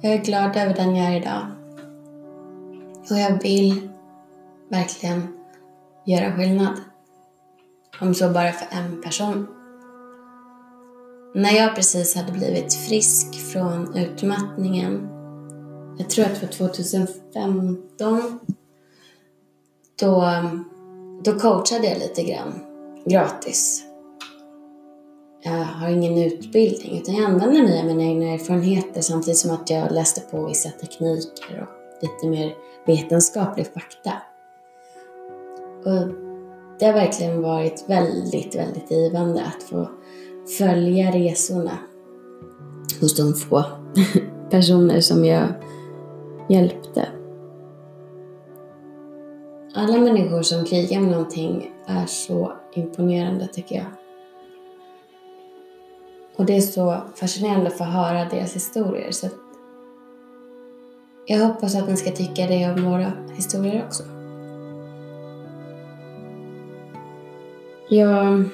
Jag 0.00 0.12
är 0.12 0.24
glad 0.24 0.56
över 0.56 0.74
den 0.74 0.96
jag 0.96 1.06
är 1.06 1.20
idag. 1.20 1.46
Och 3.10 3.18
jag 3.18 3.42
vill 3.42 3.88
verkligen 4.68 5.28
göra 6.04 6.36
skillnad. 6.36 6.80
Om 8.00 8.14
så 8.14 8.30
bara 8.30 8.52
för 8.52 8.78
en 8.78 9.02
person. 9.02 9.46
När 11.34 11.52
jag 11.52 11.74
precis 11.74 12.16
hade 12.16 12.32
blivit 12.32 12.74
frisk 12.74 13.34
från 13.52 13.96
utmattningen, 13.96 15.08
jag 15.98 16.10
tror 16.10 16.24
att 16.24 16.40
det 16.40 16.60
var 16.60 16.68
2015, 16.68 18.40
då, 19.98 20.32
då 21.24 21.38
coachade 21.38 21.86
jag 21.86 21.98
lite 21.98 22.22
grann 22.22 22.60
gratis. 23.06 23.85
Jag 25.46 25.64
har 25.64 25.88
ingen 25.88 26.18
utbildning 26.18 26.98
utan 26.98 27.14
jag 27.14 27.24
använder 27.24 27.62
mig 27.62 27.80
av 27.80 27.86
mina 27.86 28.02
egna 28.02 28.26
erfarenheter 28.26 29.00
samtidigt 29.00 29.38
som 29.38 29.50
att 29.50 29.70
jag 29.70 29.92
läste 29.92 30.20
på 30.20 30.46
vissa 30.46 30.70
tekniker 30.70 31.60
och 31.62 32.02
lite 32.02 32.26
mer 32.26 32.54
vetenskaplig 32.86 33.66
fakta. 33.66 34.12
Och 35.84 36.08
det 36.78 36.86
har 36.86 36.92
verkligen 36.92 37.42
varit 37.42 37.84
väldigt, 37.86 38.56
väldigt 38.56 38.90
givande 38.90 39.42
att 39.42 39.62
få 39.62 39.88
följa 40.58 41.10
resorna 41.10 41.78
hos 43.00 43.16
de 43.16 43.34
få 43.34 43.64
personer 44.50 45.00
som 45.00 45.24
jag 45.24 45.48
hjälpte. 46.48 47.08
Alla 49.74 49.98
människor 49.98 50.42
som 50.42 50.64
krigar 50.64 51.00
med 51.00 51.10
någonting 51.10 51.72
är 51.86 52.06
så 52.06 52.52
imponerande 52.74 53.46
tycker 53.46 53.76
jag. 53.76 54.05
Och 56.36 56.46
det 56.46 56.56
är 56.56 56.60
så 56.60 56.96
fascinerande 57.14 57.66
att 57.66 57.78
få 57.78 57.84
höra 57.84 58.24
deras 58.24 58.56
historier. 58.56 59.10
Så 59.10 59.28
jag 61.26 61.46
hoppas 61.46 61.74
att 61.74 61.88
ni 61.88 61.96
ska 61.96 62.10
tycka 62.10 62.46
det 62.46 62.72
om 62.72 62.90
våra 62.90 63.12
historier 63.36 63.84
också. 63.86 64.02
Jag 67.88 68.44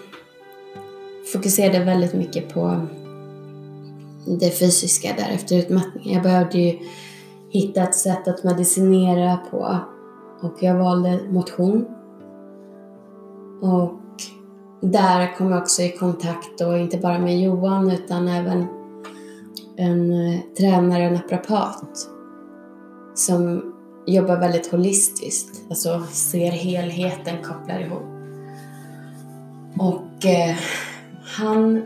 fokuserade 1.33 1.85
väldigt 1.85 2.15
mycket 2.15 2.55
på 2.55 2.87
det 4.27 4.51
fysiska 4.51 5.09
där 5.19 5.35
efter 5.35 5.59
utmattningen. 5.59 6.13
Jag 6.13 6.23
behövde 6.23 6.59
ju 6.59 6.79
hitta 7.51 7.83
ett 7.83 7.95
sätt 7.95 8.29
att 8.29 8.45
medicinera 8.45 9.37
på 9.51 9.79
och 10.41 10.55
jag 10.61 10.75
valde 10.75 11.21
motion. 11.31 11.87
Och 13.63 14.02
där 14.83 15.37
kom 15.37 15.51
jag 15.51 15.63
också 15.63 15.83
i 15.83 15.97
kontakt 15.97 16.59
då, 16.59 16.77
inte 16.77 16.99
bara 16.99 17.19
med 17.19 17.41
Johan 17.41 17.91
utan 17.91 18.29
även 18.29 18.67
en 19.77 20.13
eh, 20.13 20.41
tränare 20.59 21.03
en 21.03 21.15
naprapat 21.15 22.09
som 23.15 23.73
jobbar 24.07 24.37
väldigt 24.37 24.73
holistiskt, 24.73 25.63
alltså 25.71 26.03
ser 26.11 26.51
helheten, 26.51 27.37
kopplar 27.43 27.81
ihop. 27.81 28.03
Och 29.79 30.27
eh, 30.27 30.57
han 31.37 31.85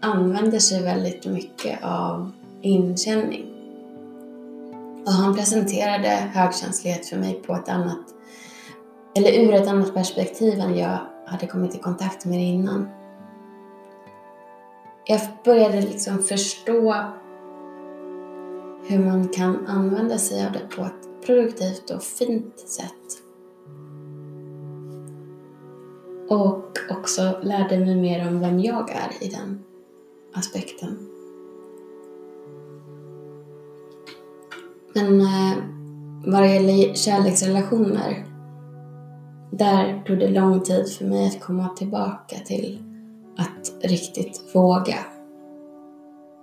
använder 0.00 0.58
sig 0.58 0.82
väldigt 0.82 1.26
mycket 1.26 1.84
av 1.84 2.30
inkänning. 2.62 3.46
Och 5.06 5.12
han 5.12 5.34
presenterade 5.34 6.08
högkänslighet 6.08 7.06
för 7.06 7.16
mig 7.16 7.34
på 7.34 7.54
ett 7.54 7.68
annat, 7.68 8.04
eller 9.16 9.32
ur 9.32 9.54
ett 9.54 9.68
annat 9.68 9.94
perspektiv 9.94 10.60
än 10.60 10.78
jag 10.78 10.98
hade 11.28 11.46
kommit 11.46 11.74
i 11.74 11.78
kontakt 11.78 12.24
med 12.24 12.38
det 12.38 12.44
innan. 12.44 12.88
Jag 15.06 15.20
började 15.44 15.80
liksom 15.80 16.18
förstå 16.18 17.04
hur 18.86 18.98
man 18.98 19.28
kan 19.28 19.66
använda 19.66 20.18
sig 20.18 20.46
av 20.46 20.52
det 20.52 20.76
på 20.76 20.82
ett 20.82 21.26
produktivt 21.26 21.90
och 21.90 22.02
fint 22.02 22.60
sätt. 22.60 23.22
Och 26.28 26.78
också 26.90 27.38
lärde 27.42 27.78
mig 27.78 27.96
mer 27.96 28.28
om 28.28 28.40
vem 28.40 28.60
jag 28.60 28.90
är 28.90 29.24
i 29.24 29.28
den 29.28 29.64
aspekten. 30.34 30.98
Men 34.94 35.20
eh, 35.20 35.56
vad 36.26 36.42
det 36.42 36.54
gäller 36.54 36.94
kärleksrelationer 36.94 38.27
där 39.50 40.02
tog 40.06 40.18
det 40.18 40.28
lång 40.28 40.60
tid 40.60 40.92
för 40.92 41.04
mig 41.04 41.26
att 41.26 41.40
komma 41.40 41.68
tillbaka 41.68 42.36
till 42.46 42.82
att 43.36 43.84
riktigt 43.90 44.42
våga. 44.54 44.98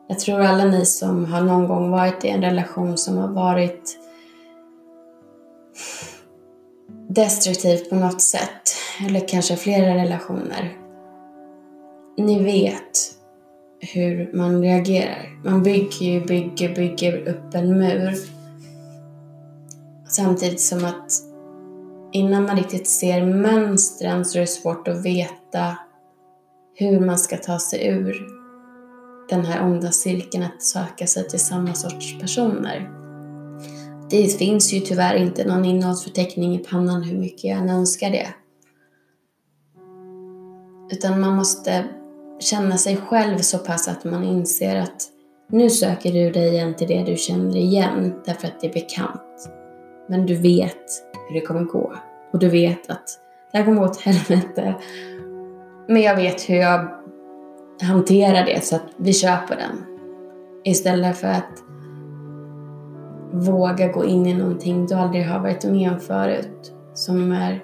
Jag 0.08 0.20
tror 0.20 0.42
alla 0.42 0.66
ni 0.66 0.86
som 0.86 1.26
har 1.26 1.42
någon 1.42 1.68
gång 1.68 1.92
varit 1.92 2.26
i 2.26 2.28
en 2.28 2.42
relation 2.42 2.98
som 2.98 3.18
har 3.18 3.28
varit 3.28 3.98
destruktiv 7.08 7.78
på 7.90 7.96
något 7.96 8.22
sätt, 8.22 8.76
eller 9.08 9.28
kanske 9.28 9.56
flera 9.56 9.96
relationer, 9.96 10.78
ni 12.18 12.44
vet 12.44 13.16
hur 13.80 14.32
man 14.34 14.62
reagerar. 14.62 15.40
Man 15.44 15.64
bygger 15.64 16.06
ju, 16.06 16.26
bygger, 16.26 16.76
bygger 16.76 17.28
upp 17.28 17.56
en 17.56 17.78
mur. 17.78 18.14
Samtidigt 20.08 20.62
som 20.62 20.86
att 20.86 21.35
innan 22.16 22.44
man 22.44 22.58
riktigt 22.58 22.88
ser 22.88 23.26
mönstren 23.26 24.26
så 24.26 24.38
är 24.38 24.42
det 24.42 24.48
svårt 24.48 24.88
att 24.88 25.06
veta 25.06 25.78
hur 26.76 27.00
man 27.00 27.18
ska 27.18 27.38
ta 27.38 27.60
sig 27.60 27.88
ur 27.88 28.28
den 29.30 29.46
här 29.46 29.66
onda 29.66 29.92
cirkeln 29.92 30.44
att 30.44 30.64
söka 30.64 31.08
sig 31.08 31.28
till 31.28 31.40
samma 31.40 31.74
sorts 31.74 32.20
personer. 32.20 32.90
Det 34.10 34.38
finns 34.38 34.74
ju 34.74 34.80
tyvärr 34.80 35.16
inte 35.16 35.48
någon 35.48 35.66
innehållsförteckning 35.66 36.56
i 36.56 36.58
pannan 36.58 37.04
hur 37.04 37.18
mycket 37.18 37.44
jag 37.44 37.58
än 37.58 37.70
önskar 37.70 38.10
det. 38.10 38.28
Utan 40.92 41.22
man 41.22 41.36
måste 41.36 41.86
känna 42.40 42.78
sig 42.78 42.98
själv 42.98 43.38
så 43.38 43.58
pass 43.58 43.88
att 43.88 44.04
man 44.04 44.24
inser 44.24 44.76
att 44.76 45.02
nu 45.50 45.70
söker 45.70 46.14
du 46.14 46.32
dig 46.32 46.50
igen 46.50 46.76
till 46.76 46.88
det 46.88 47.04
du 47.04 47.16
känner 47.18 47.58
igen 47.58 48.14
därför 48.26 48.48
att 48.48 48.62
det 48.62 48.68
är 48.68 48.74
bekant. 48.74 49.55
Men 50.08 50.26
du 50.26 50.36
vet 50.36 50.86
hur 51.28 51.34
det 51.34 51.46
kommer 51.46 51.64
gå. 51.64 51.94
Och 52.34 52.40
du 52.40 52.50
vet 52.50 52.90
att 52.90 53.20
det 53.52 53.58
här 53.58 53.66
kommer 53.66 53.82
gå 53.82 53.86
åt 53.86 54.02
helvete. 54.02 54.76
Men 55.88 56.02
jag 56.02 56.16
vet 56.16 56.50
hur 56.50 56.56
jag 56.56 56.88
hanterar 57.82 58.46
det 58.46 58.66
så 58.66 58.76
att 58.76 58.88
vi 58.98 59.14
köper 59.14 59.56
den. 59.56 59.86
Istället 60.64 61.18
för 61.18 61.28
att 61.28 61.64
våga 63.32 63.88
gå 63.88 64.06
in 64.06 64.26
i 64.26 64.34
någonting 64.34 64.88
du 64.88 64.96
aldrig 64.96 65.26
har 65.26 65.40
varit 65.40 65.66
med 65.66 65.92
om 65.92 66.00
förut. 66.00 66.74
Som 66.94 67.32
är 67.32 67.64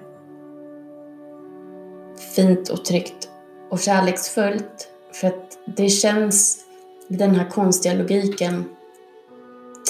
fint 2.35 2.69
och 2.69 2.85
tryggt 2.85 3.29
och 3.69 3.79
kärleksfullt. 3.79 4.87
För 5.13 5.27
att 5.27 5.57
det 5.65 5.89
känns, 5.89 6.65
den 7.07 7.35
här 7.35 7.49
konstiga 7.49 7.93
logiken, 7.93 8.65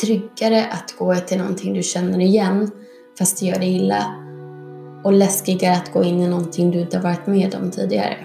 tryggare 0.01 0.65
att 0.65 0.95
gå 0.97 1.15
till 1.15 1.37
någonting 1.37 1.73
du 1.73 1.83
känner 1.83 2.19
igen 2.19 2.71
fast 3.19 3.39
det 3.39 3.45
gör 3.45 3.59
dig 3.59 3.75
illa 3.75 4.15
och 5.03 5.13
läskigare 5.13 5.75
att 5.75 5.93
gå 5.93 6.03
in 6.03 6.19
i 6.19 6.27
någonting 6.27 6.71
du 6.71 6.81
inte 6.81 6.97
har 6.97 7.03
varit 7.03 7.27
med 7.27 7.55
om 7.55 7.71
tidigare. 7.71 8.17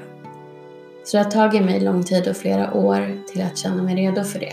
Så 1.04 1.16
det 1.16 1.22
har 1.22 1.30
tagit 1.30 1.64
mig 1.64 1.80
lång 1.80 2.04
tid 2.04 2.28
och 2.28 2.36
flera 2.36 2.74
år 2.74 3.22
till 3.32 3.42
att 3.42 3.58
känna 3.58 3.82
mig 3.82 3.94
redo 3.94 4.24
för 4.24 4.40
det. 4.40 4.52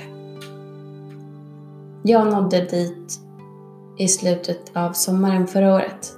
Jag 2.04 2.28
nådde 2.28 2.62
dit 2.62 3.20
i 3.98 4.08
slutet 4.08 4.72
av 4.74 4.94
sommaren 4.94 5.48
förra 5.48 5.76
året 5.76 6.14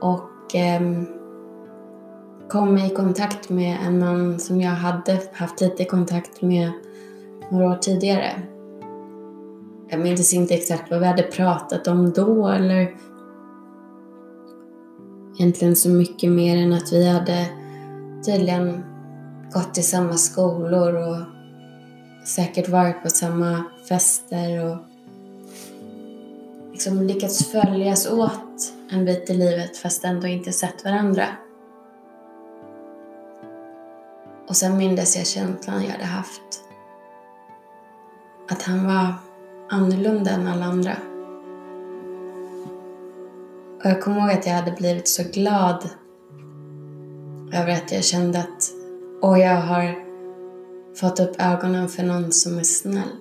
och 0.00 0.54
eh, 0.54 0.80
kom 2.48 2.78
i 2.78 2.90
kontakt 2.90 3.48
med 3.48 3.78
en 3.86 3.98
man 3.98 4.40
som 4.40 4.60
jag 4.60 4.70
hade 4.70 5.20
haft 5.32 5.60
lite 5.60 5.84
kontakt 5.84 6.42
med 6.42 6.72
några 7.50 7.70
år 7.70 7.76
tidigare. 7.76 8.42
Jag 9.92 10.00
minns 10.00 10.34
inte 10.34 10.54
exakt 10.54 10.90
vad 10.90 11.00
vi 11.00 11.06
hade 11.06 11.22
pratat 11.22 11.86
om 11.86 12.12
då 12.12 12.48
eller 12.48 12.96
egentligen 15.34 15.76
så 15.76 15.88
mycket 15.88 16.30
mer 16.30 16.56
än 16.56 16.72
att 16.72 16.92
vi 16.92 17.08
hade 17.08 17.46
tydligen 18.24 18.84
gått 19.52 19.78
i 19.78 19.82
samma 19.82 20.12
skolor 20.12 20.94
och 20.94 21.16
säkert 22.26 22.68
varit 22.68 23.02
på 23.02 23.08
samma 23.08 23.64
fester 23.88 24.64
och 24.64 24.76
liksom 26.72 27.02
lyckats 27.02 27.52
följas 27.52 28.10
åt 28.10 28.72
en 28.90 29.04
bit 29.04 29.30
i 29.30 29.34
livet 29.34 29.76
fast 29.76 30.04
ändå 30.04 30.26
inte 30.26 30.52
sett 30.52 30.84
varandra. 30.84 31.26
Och 34.48 34.56
sen 34.56 34.76
mindes 34.78 35.16
jag 35.16 35.26
känslan 35.26 35.82
jag 35.82 35.90
hade 35.90 36.04
haft. 36.04 36.64
Att 38.48 38.62
han 38.62 38.86
var 38.86 39.14
annorlunda 39.72 40.30
än 40.30 40.46
alla 40.46 40.64
andra. 40.64 40.96
Och 43.78 43.90
jag 43.90 44.02
kommer 44.02 44.20
ihåg 44.20 44.30
att 44.30 44.46
jag 44.46 44.54
hade 44.54 44.72
blivit 44.72 45.08
så 45.08 45.22
glad 45.32 45.88
över 47.52 47.72
att 47.72 47.92
jag 47.92 48.04
kände 48.04 48.38
att 48.38 48.70
och 49.22 49.38
jag 49.38 49.56
har 49.56 49.94
fått 50.94 51.20
upp 51.20 51.36
ögonen 51.38 51.88
för 51.88 52.02
någon 52.02 52.32
som 52.32 52.58
är 52.58 52.62
snäll. 52.62 53.16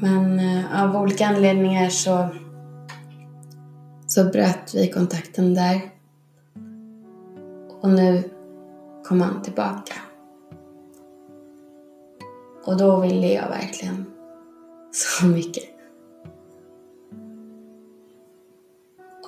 Men 0.00 0.40
eh, 0.40 0.84
av 0.84 0.96
olika 0.96 1.26
anledningar 1.26 1.88
så, 1.88 2.28
så 4.06 4.24
bröt 4.24 4.74
vi 4.74 4.90
kontakten 4.92 5.54
där. 5.54 5.80
Och 7.80 7.88
nu 7.88 8.30
kom 9.04 9.20
han 9.20 9.42
tillbaka. 9.42 9.94
Och 12.68 12.76
då 12.76 13.00
ville 13.00 13.32
jag 13.32 13.48
verkligen 13.48 14.06
så 14.90 15.26
mycket. 15.26 15.64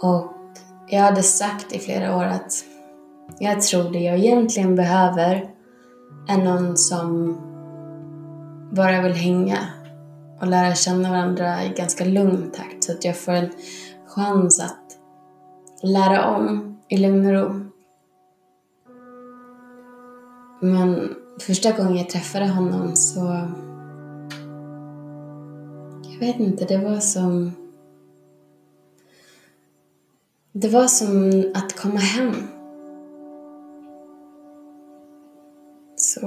Och 0.02 0.32
jag 0.88 1.00
hade 1.00 1.22
sagt 1.22 1.72
i 1.72 1.78
flera 1.78 2.16
år 2.16 2.24
att 2.24 2.64
jag 3.38 3.62
tror 3.62 3.92
det 3.92 3.98
jag 3.98 4.18
egentligen 4.18 4.76
behöver 4.76 5.54
är 6.28 6.44
någon 6.44 6.76
som 6.76 7.36
bara 8.72 9.02
vill 9.02 9.12
hänga 9.12 9.58
och 10.40 10.46
lära 10.46 10.74
känna 10.74 11.10
varandra 11.10 11.64
i 11.64 11.68
ganska 11.68 12.04
lugn 12.04 12.50
takt 12.50 12.84
så 12.84 12.92
att 12.92 13.04
jag 13.04 13.16
får 13.16 13.32
en 13.32 13.52
chans 14.06 14.60
att 14.60 14.98
lära 15.82 16.26
om 16.26 16.78
i 16.88 16.96
lugn 16.96 17.26
och 17.26 17.32
ro. 17.32 17.70
Men 20.60 21.19
första 21.40 21.72
gången 21.72 21.96
jag 21.96 22.10
träffade 22.10 22.48
honom 22.48 22.96
så... 22.96 23.48
Jag 26.10 26.26
vet 26.26 26.40
inte, 26.40 26.64
det 26.64 26.78
var 26.78 27.00
som... 27.00 27.52
Det 30.52 30.68
var 30.68 30.86
som 30.86 31.44
att 31.54 31.76
komma 31.76 31.98
hem. 31.98 32.34
Så 35.96 36.20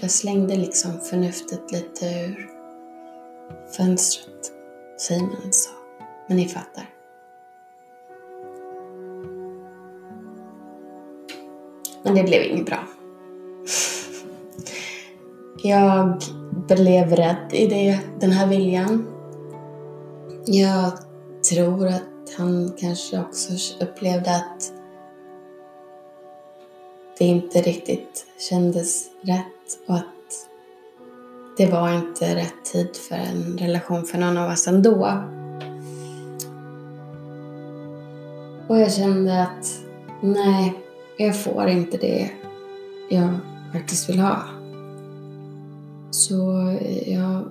jag 0.00 0.10
slängde 0.10 0.56
liksom 0.56 0.90
förnuftet 1.00 1.72
lite 1.72 2.06
ur 2.06 2.50
fönstret, 3.76 4.52
säger 5.00 5.22
man 5.22 5.52
så. 5.52 5.70
Men 6.28 6.36
ni 6.36 6.48
fattar. 6.48 6.90
Men 12.02 12.14
det 12.14 12.22
blev 12.22 12.42
inget 12.42 12.66
bra. 12.66 12.84
Jag 15.62 16.22
blev 16.68 17.16
rädd 17.16 17.50
i 17.52 17.66
det, 17.66 18.00
den 18.20 18.30
här 18.30 18.46
viljan. 18.46 19.06
Jag 20.46 20.92
tror 21.50 21.86
att 21.86 22.36
han 22.38 22.72
kanske 22.78 23.20
också 23.20 23.52
upplevde 23.84 24.36
att 24.36 24.72
det 27.18 27.24
inte 27.24 27.62
riktigt 27.62 28.26
kändes 28.38 29.10
rätt 29.22 29.88
och 29.88 29.94
att 29.94 30.04
det 31.56 31.66
var 31.66 31.94
inte 31.94 32.34
rätt 32.36 32.64
tid 32.72 32.96
för 32.96 33.14
en 33.14 33.58
relation 33.58 34.04
för 34.04 34.18
någon 34.18 34.38
av 34.38 34.50
oss 34.50 34.66
ändå. 34.66 35.22
Och 38.68 38.78
jag 38.78 38.92
kände 38.92 39.42
att 39.42 39.80
nej, 40.20 40.74
jag 41.16 41.42
får 41.42 41.68
inte 41.68 41.96
det 41.96 42.30
jag 43.08 43.30
faktiskt 43.72 44.08
vill 44.08 44.18
ha. 44.20 44.36
Så 46.10 46.34
jag, 47.06 47.42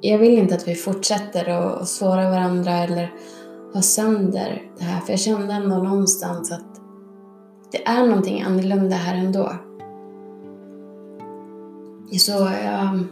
jag 0.00 0.18
vill 0.18 0.38
inte 0.38 0.54
att 0.54 0.68
vi 0.68 0.74
fortsätter 0.74 1.48
att 1.48 1.88
såra 1.88 2.30
varandra 2.30 2.72
eller 2.72 3.14
ha 3.74 3.82
sönder 3.82 4.62
det 4.78 4.84
här. 4.84 5.00
För 5.00 5.12
jag 5.12 5.20
kände 5.20 5.54
ändå 5.54 5.76
någonstans 5.76 6.52
att 6.52 6.80
det 7.72 7.86
är 7.86 8.06
någonting 8.06 8.42
annorlunda 8.42 8.96
här 8.96 9.16
ändå. 9.16 9.52
Så 12.18 12.32
jag 12.64 13.04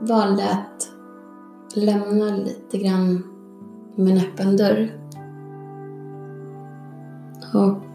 valde 0.00 0.50
att 0.50 0.88
lämna 1.76 2.36
lite 2.36 2.78
grann 2.78 3.22
med 3.96 4.16
en 4.16 4.18
öppen 4.18 4.56
dörr. 4.56 4.90
Och 7.54 7.89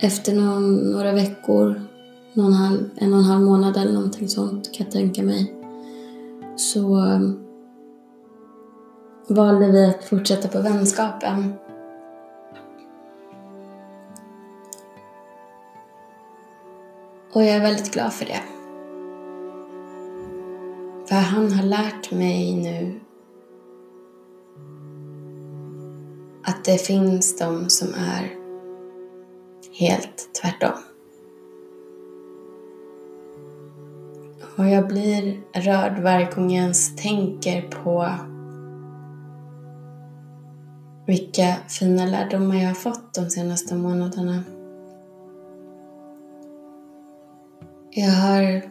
efter 0.00 0.34
någon, 0.34 0.92
några 0.92 1.12
veckor, 1.12 1.82
någon 2.32 2.52
halv, 2.52 2.90
en 2.96 3.12
och 3.12 3.18
en 3.18 3.24
halv 3.24 3.44
månad 3.44 3.76
eller 3.76 3.92
någonting 3.92 4.28
sånt 4.28 4.72
kan 4.72 4.84
jag 4.84 4.92
tänka 4.92 5.22
mig, 5.22 5.54
så 6.56 6.96
um, 6.96 7.44
valde 9.28 9.72
vi 9.72 9.84
att 9.84 10.04
fortsätta 10.04 10.48
på 10.48 10.60
vänskapen. 10.60 11.54
Och 17.32 17.42
jag 17.42 17.50
är 17.50 17.60
väldigt 17.60 17.92
glad 17.92 18.12
för 18.12 18.24
det. 18.24 18.40
För 21.08 21.14
han 21.14 21.52
har 21.52 21.62
lärt 21.62 22.12
mig 22.12 22.56
nu 22.56 23.00
att 26.44 26.64
det 26.64 26.78
finns 26.78 27.38
de 27.38 27.68
som 27.68 27.88
är 27.88 28.37
helt 29.78 30.34
tvärtom. 30.42 30.78
Och 34.56 34.68
jag 34.68 34.88
blir 34.88 35.40
rörd 35.52 35.98
varje 36.02 36.30
gång 36.30 36.50
jag 36.50 36.62
ens 36.62 36.96
tänker 36.96 37.62
på 37.62 38.10
vilka 41.06 41.56
fina 41.68 42.06
lärdomar 42.06 42.56
jag 42.56 42.66
har 42.66 42.74
fått 42.74 43.14
de 43.14 43.30
senaste 43.30 43.74
månaderna. 43.74 44.42
Jag 47.90 48.10
har 48.10 48.62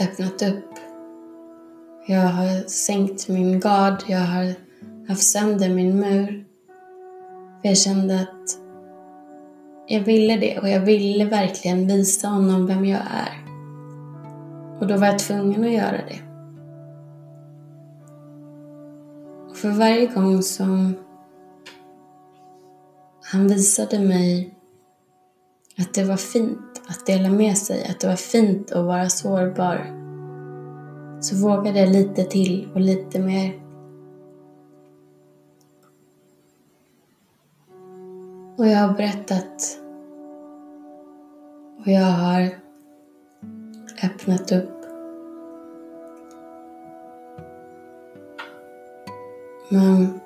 öppnat 0.00 0.42
upp. 0.42 0.70
Jag 2.06 2.20
har 2.20 2.68
sänkt 2.68 3.28
min 3.28 3.60
gard. 3.60 4.02
Jag 4.06 4.18
har 4.18 4.54
haft 5.08 5.22
sönder 5.22 5.68
min 5.68 6.00
mur. 6.00 6.44
För 7.62 7.68
jag 7.68 7.78
kände 7.78 8.20
att 8.20 8.67
jag 9.90 10.00
ville 10.00 10.36
det 10.36 10.58
och 10.58 10.68
jag 10.68 10.80
ville 10.80 11.24
verkligen 11.24 11.86
visa 11.86 12.28
honom 12.28 12.66
vem 12.66 12.84
jag 12.84 13.00
är. 13.00 13.44
Och 14.80 14.86
då 14.86 14.96
var 14.96 15.06
jag 15.06 15.18
tvungen 15.18 15.64
att 15.64 15.72
göra 15.72 15.92
det. 15.92 16.20
Och 19.50 19.56
för 19.56 19.70
varje 19.70 20.06
gång 20.06 20.42
som 20.42 20.94
han 23.32 23.48
visade 23.48 23.98
mig 23.98 24.54
att 25.78 25.94
det 25.94 26.04
var 26.04 26.16
fint 26.16 26.82
att 26.88 27.06
dela 27.06 27.28
med 27.28 27.58
sig, 27.58 27.86
att 27.90 28.00
det 28.00 28.06
var 28.06 28.16
fint 28.16 28.72
att 28.72 28.84
vara 28.84 29.08
sårbar. 29.08 29.94
Så 31.20 31.36
vågade 31.36 31.80
jag 31.80 31.88
lite 31.88 32.24
till 32.24 32.68
och 32.74 32.80
lite 32.80 33.18
mer. 33.18 33.67
Och 38.58 38.66
jag 38.66 38.78
har 38.78 38.94
berättat 38.94 39.78
Och 41.78 41.92
jag 41.92 42.04
har 42.04 42.50
öppnat 44.02 44.52
upp 44.52 44.78
Men 49.68 50.20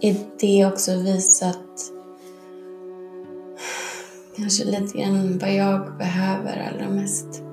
i 0.00 0.16
det 0.40 0.66
också 0.66 1.02
visat 1.02 1.92
kanske 4.36 4.64
lite 4.64 4.98
grann 4.98 5.38
vad 5.38 5.54
jag 5.54 5.96
behöver 5.98 6.68
allra 6.68 6.88
mest. 6.90 7.51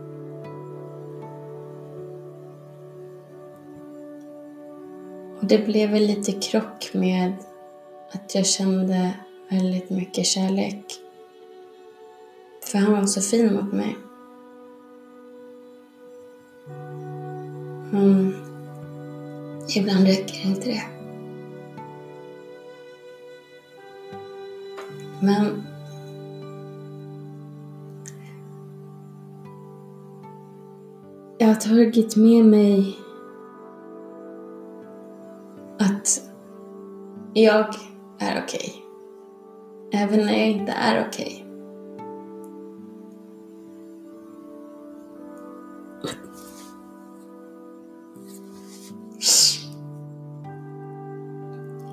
Det 5.50 5.66
blev 5.66 5.90
väl 5.90 6.04
lite 6.04 6.32
krock 6.32 6.90
med 6.94 7.34
att 8.12 8.36
jag 8.36 8.46
kände 8.46 9.14
väldigt 9.50 9.90
mycket 9.90 10.26
kärlek. 10.26 10.86
För 12.64 12.78
han 12.78 12.94
var 12.94 13.06
så 13.06 13.22
fin 13.22 13.54
mot 13.54 13.74
mig. 13.74 13.98
Men 17.92 18.36
ibland 19.76 20.08
räcker 20.08 20.46
inte 20.46 20.70
det. 20.70 20.84
Men 25.22 25.64
jag 31.38 31.48
har 31.48 31.56
tagit 31.56 32.16
med 32.16 32.46
mig 32.46 32.99
jag 37.34 37.76
är 38.20 38.44
okej. 38.44 38.84
Okay. 39.88 40.02
Även 40.02 40.26
när 40.26 40.38
jag 40.38 40.50
inte 40.50 40.72
är 40.72 41.08
okej. 41.08 41.26
Okay. 41.26 41.50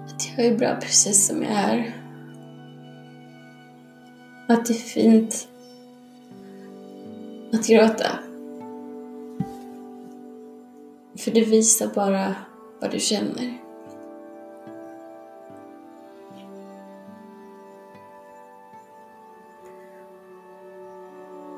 Att 0.05 0.29
jag 0.37 0.46
är 0.46 0.59
bra 0.59 0.77
precis 0.81 1.27
som 1.27 1.42
jag 1.42 1.53
är. 1.53 2.03
Att 4.49 4.66
det 4.66 4.75
är 4.75 4.79
fint 4.79 5.49
att 7.53 7.66
gråta. 7.66 8.09
För 11.18 11.31
det 11.31 11.44
visar 11.44 11.87
bara 11.94 12.35
vad 12.81 12.90
du 12.90 13.01
känner. 13.01 13.65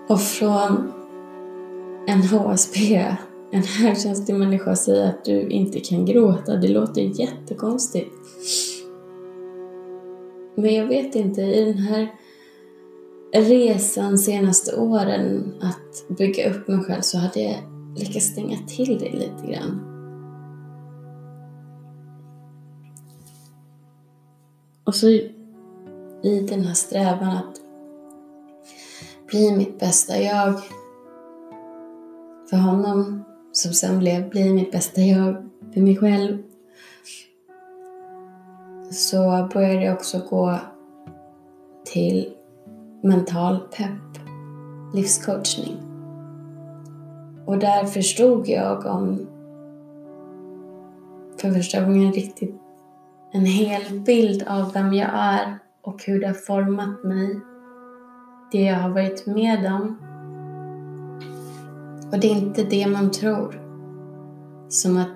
Och 0.09 0.21
från 0.21 0.93
en 2.07 2.23
HSP, 2.23 3.05
en 3.51 3.63
högkänslig 3.63 4.39
människa, 4.39 4.77
säga 4.77 5.09
att 5.09 5.25
du 5.25 5.49
inte 5.49 5.81
kan 5.81 6.05
gråta, 6.05 6.57
det 6.57 6.69
låter 6.69 7.01
jättekonstigt. 7.01 8.15
Men 10.57 10.75
jag 10.75 10.87
vet 10.87 11.15
inte, 11.15 11.41
i 11.41 11.65
den 11.65 11.79
här 11.79 12.09
resan 13.33 14.19
senaste 14.19 14.77
åren 14.77 15.55
att 15.61 16.19
bygga 16.19 16.51
upp 16.51 16.69
mig 16.69 16.85
själv 16.85 17.01
så 17.01 17.19
hade 17.19 17.41
jag 17.41 17.57
lyckats 17.97 18.27
stänga 18.27 18.59
till 18.59 18.99
det 18.99 19.11
lite 19.11 19.53
grann. 19.53 19.81
Och 24.85 24.95
så 24.95 25.09
i 26.23 26.47
den 26.49 26.61
här 26.61 26.75
strävan 26.75 27.37
att 27.37 27.68
bli 29.29 29.57
mitt 29.57 29.79
bästa 29.79 30.19
jag. 30.19 30.55
För 32.51 32.57
honom, 32.57 33.25
som 33.53 33.73
sen 33.73 33.99
blev 33.99 34.31
bli 34.31 34.55
mitt 34.55 34.73
bästa 34.73 35.01
jag. 35.01 35.49
För 35.75 35.81
mig 35.81 35.97
själv, 35.97 36.39
så 38.91 39.49
började 39.55 39.85
jag 39.85 39.95
också 39.95 40.23
gå 40.31 40.59
till 41.85 42.33
mental 43.03 43.59
pepp, 43.77 44.25
livscoachning. 44.95 45.77
Och 47.47 47.59
där 47.59 47.85
förstod 47.85 48.49
jag 48.49 48.87
om, 48.87 49.27
för 51.41 51.51
första 51.51 51.85
gången 51.85 52.13
riktigt, 52.13 52.55
en 53.33 53.47
hel 53.47 54.01
bild 54.01 54.45
av 54.49 54.73
vem 54.73 54.95
jag 54.95 55.11
är 55.13 55.59
och 55.83 56.05
hur 56.05 56.21
det 56.21 56.27
har 56.27 56.35
format 56.35 57.05
mig, 57.05 57.41
det 58.53 58.63
jag 58.63 58.77
har 58.77 58.89
varit 58.89 59.27
med 59.27 59.73
om. 59.73 59.99
Och 62.13 62.21
det 62.21 62.27
är 62.27 62.37
inte 62.37 62.65
det 62.65 62.87
man 62.87 63.11
tror 63.11 63.61
som 64.69 64.97
har 64.97 65.07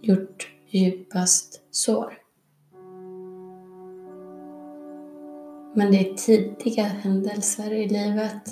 gjort 0.00 0.48
djupast 0.70 1.60
sår. 1.70 2.18
Men 5.74 5.90
det 5.90 6.10
är 6.10 6.14
tidiga 6.14 6.84
händelser 6.84 7.72
i 7.72 7.88
livet. 7.88 8.48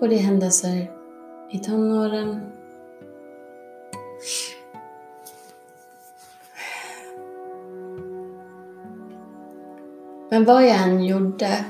Och 0.00 0.08
det 0.08 0.14
är 0.14 0.22
händelser 0.22 0.90
i 1.50 1.58
tonåren. 1.58 2.40
Men 10.30 10.44
vad 10.44 10.62
jag 10.62 10.82
än 10.82 11.04
gjorde 11.04 11.64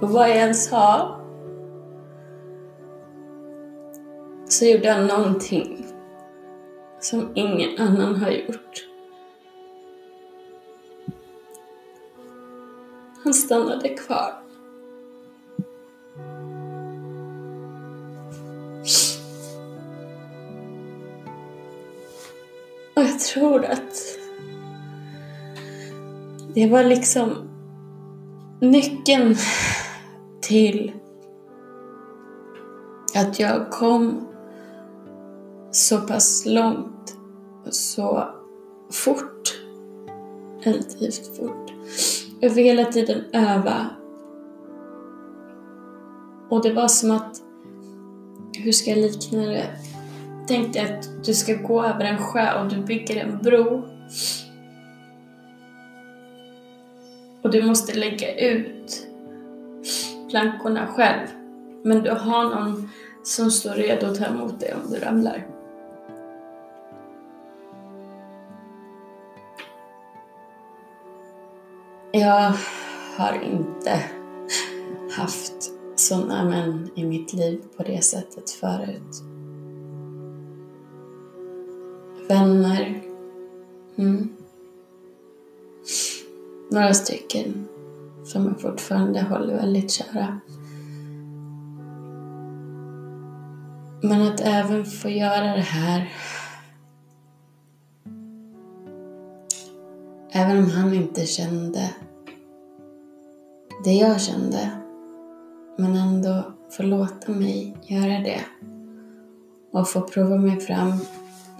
och 0.00 0.10
vad 0.10 0.30
jag 0.30 0.36
än 0.36 0.54
sa 0.54 1.14
så 4.48 4.64
gjorde 4.64 4.84
jag 4.84 5.06
någonting 5.06 5.86
som 7.00 7.28
ingen 7.34 7.78
annan 7.78 8.16
har 8.16 8.30
gjort. 8.30 8.88
Han 13.24 13.34
stannade 13.34 13.88
kvar. 13.88 14.42
Och 22.94 23.02
jag 23.02 23.20
tror 23.20 23.64
att 23.64 24.18
det 26.54 26.66
var 26.66 26.84
liksom 26.84 27.48
nyckeln 28.60 29.36
till 30.48 30.92
att 33.14 33.40
jag 33.40 33.70
kom 33.70 34.28
så 35.70 36.00
pass 36.00 36.46
långt 36.46 37.16
så 37.70 38.28
fort. 38.90 39.58
Relativt 40.62 41.36
fort. 41.36 41.72
Jag 42.40 42.54
fick 42.54 42.66
hela 42.66 42.84
tiden 42.84 43.24
öva. 43.32 43.86
Och 46.50 46.62
det 46.62 46.72
var 46.72 46.88
som 46.88 47.10
att, 47.10 47.42
hur 48.58 48.72
ska 48.72 48.90
jag 48.90 48.98
likna 48.98 49.46
det? 49.46 49.66
Tänk 50.46 50.72
dig 50.72 50.82
att 50.82 51.24
du 51.24 51.34
ska 51.34 51.54
gå 51.54 51.84
över 51.84 52.04
en 52.04 52.18
sjö 52.18 52.62
och 52.62 52.68
du 52.68 52.76
bygger 52.82 53.16
en 53.16 53.38
bro. 53.38 53.82
Och 57.42 57.50
du 57.50 57.62
måste 57.62 57.94
lägga 57.94 58.38
ut 58.38 59.07
plankorna 60.28 60.86
själv. 60.86 61.26
Men 61.84 62.02
du 62.02 62.10
har 62.10 62.44
någon 62.44 62.90
som 63.22 63.50
står 63.50 63.70
redo 63.70 64.06
att 64.06 64.18
ta 64.18 64.24
emot 64.24 64.60
dig 64.60 64.74
om 64.74 64.92
du 64.92 64.98
ramlar. 64.98 65.46
Jag 72.12 72.52
har 73.16 73.42
inte 73.42 74.04
haft 75.16 75.72
sådana 75.96 76.44
män 76.44 76.90
i 76.94 77.04
mitt 77.04 77.32
liv 77.32 77.62
på 77.76 77.82
det 77.82 78.04
sättet 78.04 78.50
förut. 78.50 79.22
Vänner. 82.28 83.02
Mm. 83.96 84.28
Några 86.70 86.94
stycken 86.94 87.68
som 88.28 88.46
jag 88.46 88.60
fortfarande 88.60 89.22
håller 89.22 89.56
väldigt 89.56 89.90
kära. 89.90 90.40
Men 94.02 94.22
att 94.22 94.40
även 94.40 94.84
få 94.84 95.08
göra 95.08 95.56
det 95.56 95.60
här 95.60 96.12
Även 100.32 100.58
om 100.58 100.70
han 100.70 100.94
inte 100.94 101.26
kände 101.26 101.90
det 103.84 103.92
jag 103.92 104.20
kände. 104.20 104.70
Men 105.78 105.94
ändå 105.94 106.42
få 106.70 106.82
låta 106.82 107.32
mig 107.32 107.76
göra 107.82 108.20
det. 108.20 108.40
Och 109.72 109.88
få 109.88 110.00
prova 110.00 110.36
mig 110.36 110.60
fram 110.60 110.92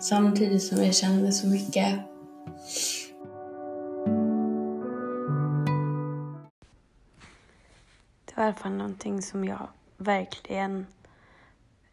Samtidigt 0.00 0.62
som 0.62 0.84
jag 0.84 0.94
kände 0.94 1.32
så 1.32 1.46
mycket 1.46 1.98
Det 8.38 8.42
var 8.42 8.46
i 8.46 8.52
alla 8.52 8.58
fall 8.62 8.72
någonting 8.72 9.22
som 9.22 9.44
jag 9.44 9.68
verkligen 9.96 10.86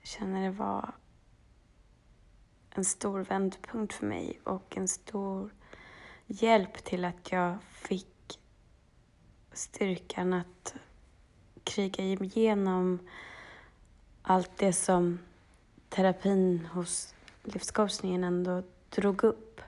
känner 0.04 0.44
det 0.44 0.52
var 0.52 0.92
en 2.70 2.86
stor 2.86 3.20
vändpunkt 3.20 3.94
för 3.94 4.06
mig 4.06 4.40
och 4.44 4.78
en 4.78 4.88
stor 4.88 5.54
hjälp 6.26 6.84
till 6.84 7.06
att 7.06 7.32
jag 7.32 7.58
fick 7.64 8.40
styrkan 9.54 10.34
att 10.34 10.76
kriga 11.64 12.04
igenom 12.04 13.00
allt 14.22 14.58
det 14.58 14.74
som 14.74 15.20
terapin 15.90 16.66
hos 16.66 17.16
livscoachningen 17.44 18.24
ändå 18.24 18.64
drog 18.90 19.24
upp. 19.24 19.62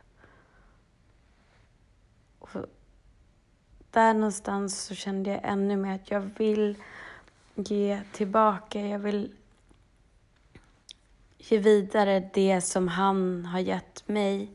Och 2.40 2.50
där 3.98 4.14
någonstans 4.14 4.84
så 4.84 4.96
kände 4.96 5.30
jag 5.30 5.40
ännu 5.44 5.76
mer 5.76 5.96
att 5.96 6.12
jag 6.12 6.30
vill 6.38 6.78
ge 7.56 8.02
tillbaka. 8.12 8.82
Jag 8.82 9.00
vill 9.00 9.32
ge 11.38 11.58
vidare 11.58 12.30
det 12.34 12.62
som 12.62 12.88
han 12.88 13.46
har 13.46 13.60
gett 13.60 14.08
mig 14.08 14.52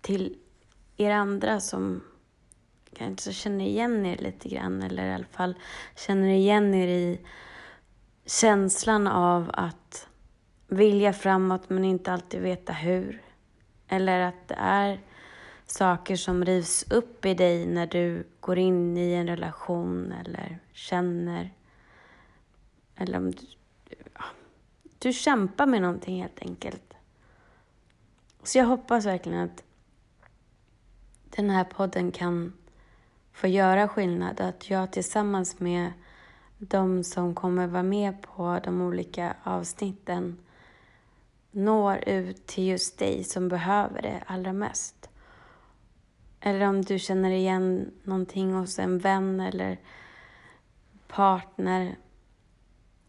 till 0.00 0.38
er 0.96 1.10
andra 1.10 1.60
som 1.60 2.02
kanske 2.92 3.32
känner 3.32 3.64
igen 3.64 4.06
er 4.06 4.16
lite 4.16 4.48
grann 4.48 4.82
eller 4.82 5.06
i 5.06 5.14
alla 5.14 5.24
fall 5.24 5.54
känner 5.96 6.28
igen 6.28 6.74
er 6.74 6.88
i 6.88 7.20
känslan 8.24 9.06
av 9.06 9.50
att 9.52 10.08
vilja 10.68 11.12
framåt 11.12 11.70
men 11.70 11.84
inte 11.84 12.12
alltid 12.12 12.42
veta 12.42 12.72
hur. 12.72 13.22
Eller 13.88 14.20
att 14.20 14.48
det 14.48 14.56
är 14.58 15.00
saker 15.66 16.16
som 16.16 16.44
rivs 16.44 16.84
upp 16.90 17.24
i 17.24 17.34
dig 17.34 17.66
när 17.66 17.86
du 17.86 18.26
går 18.40 18.58
in 18.58 18.96
i 18.96 19.12
en 19.12 19.26
relation 19.26 20.12
eller 20.12 20.58
känner. 20.72 21.54
Eller 22.96 23.18
om 23.18 23.30
du, 23.30 23.46
ja, 24.14 24.24
du 24.98 25.12
kämpar 25.12 25.66
med 25.66 25.82
någonting 25.82 26.22
helt 26.22 26.42
enkelt. 26.42 26.94
Så 28.42 28.58
jag 28.58 28.64
hoppas 28.64 29.06
verkligen 29.06 29.38
att 29.38 29.62
den 31.30 31.50
här 31.50 31.64
podden 31.64 32.12
kan 32.12 32.52
få 33.32 33.46
göra 33.46 33.88
skillnad. 33.88 34.40
Att 34.40 34.70
jag 34.70 34.92
tillsammans 34.92 35.60
med 35.60 35.92
de 36.58 37.04
som 37.04 37.34
kommer 37.34 37.66
vara 37.66 37.82
med 37.82 38.22
på 38.22 38.60
de 38.64 38.80
olika 38.80 39.36
avsnitten 39.42 40.38
når 41.50 42.08
ut 42.08 42.46
till 42.46 42.66
just 42.66 42.98
dig 42.98 43.24
som 43.24 43.48
behöver 43.48 44.02
det 44.02 44.22
allra 44.26 44.52
mest. 44.52 45.10
Eller 46.46 46.68
om 46.68 46.82
du 46.82 46.98
känner 46.98 47.30
igen 47.30 47.92
någonting 48.02 48.52
hos 48.52 48.78
en 48.78 48.98
vän 48.98 49.40
eller 49.40 49.78
partner 51.08 51.96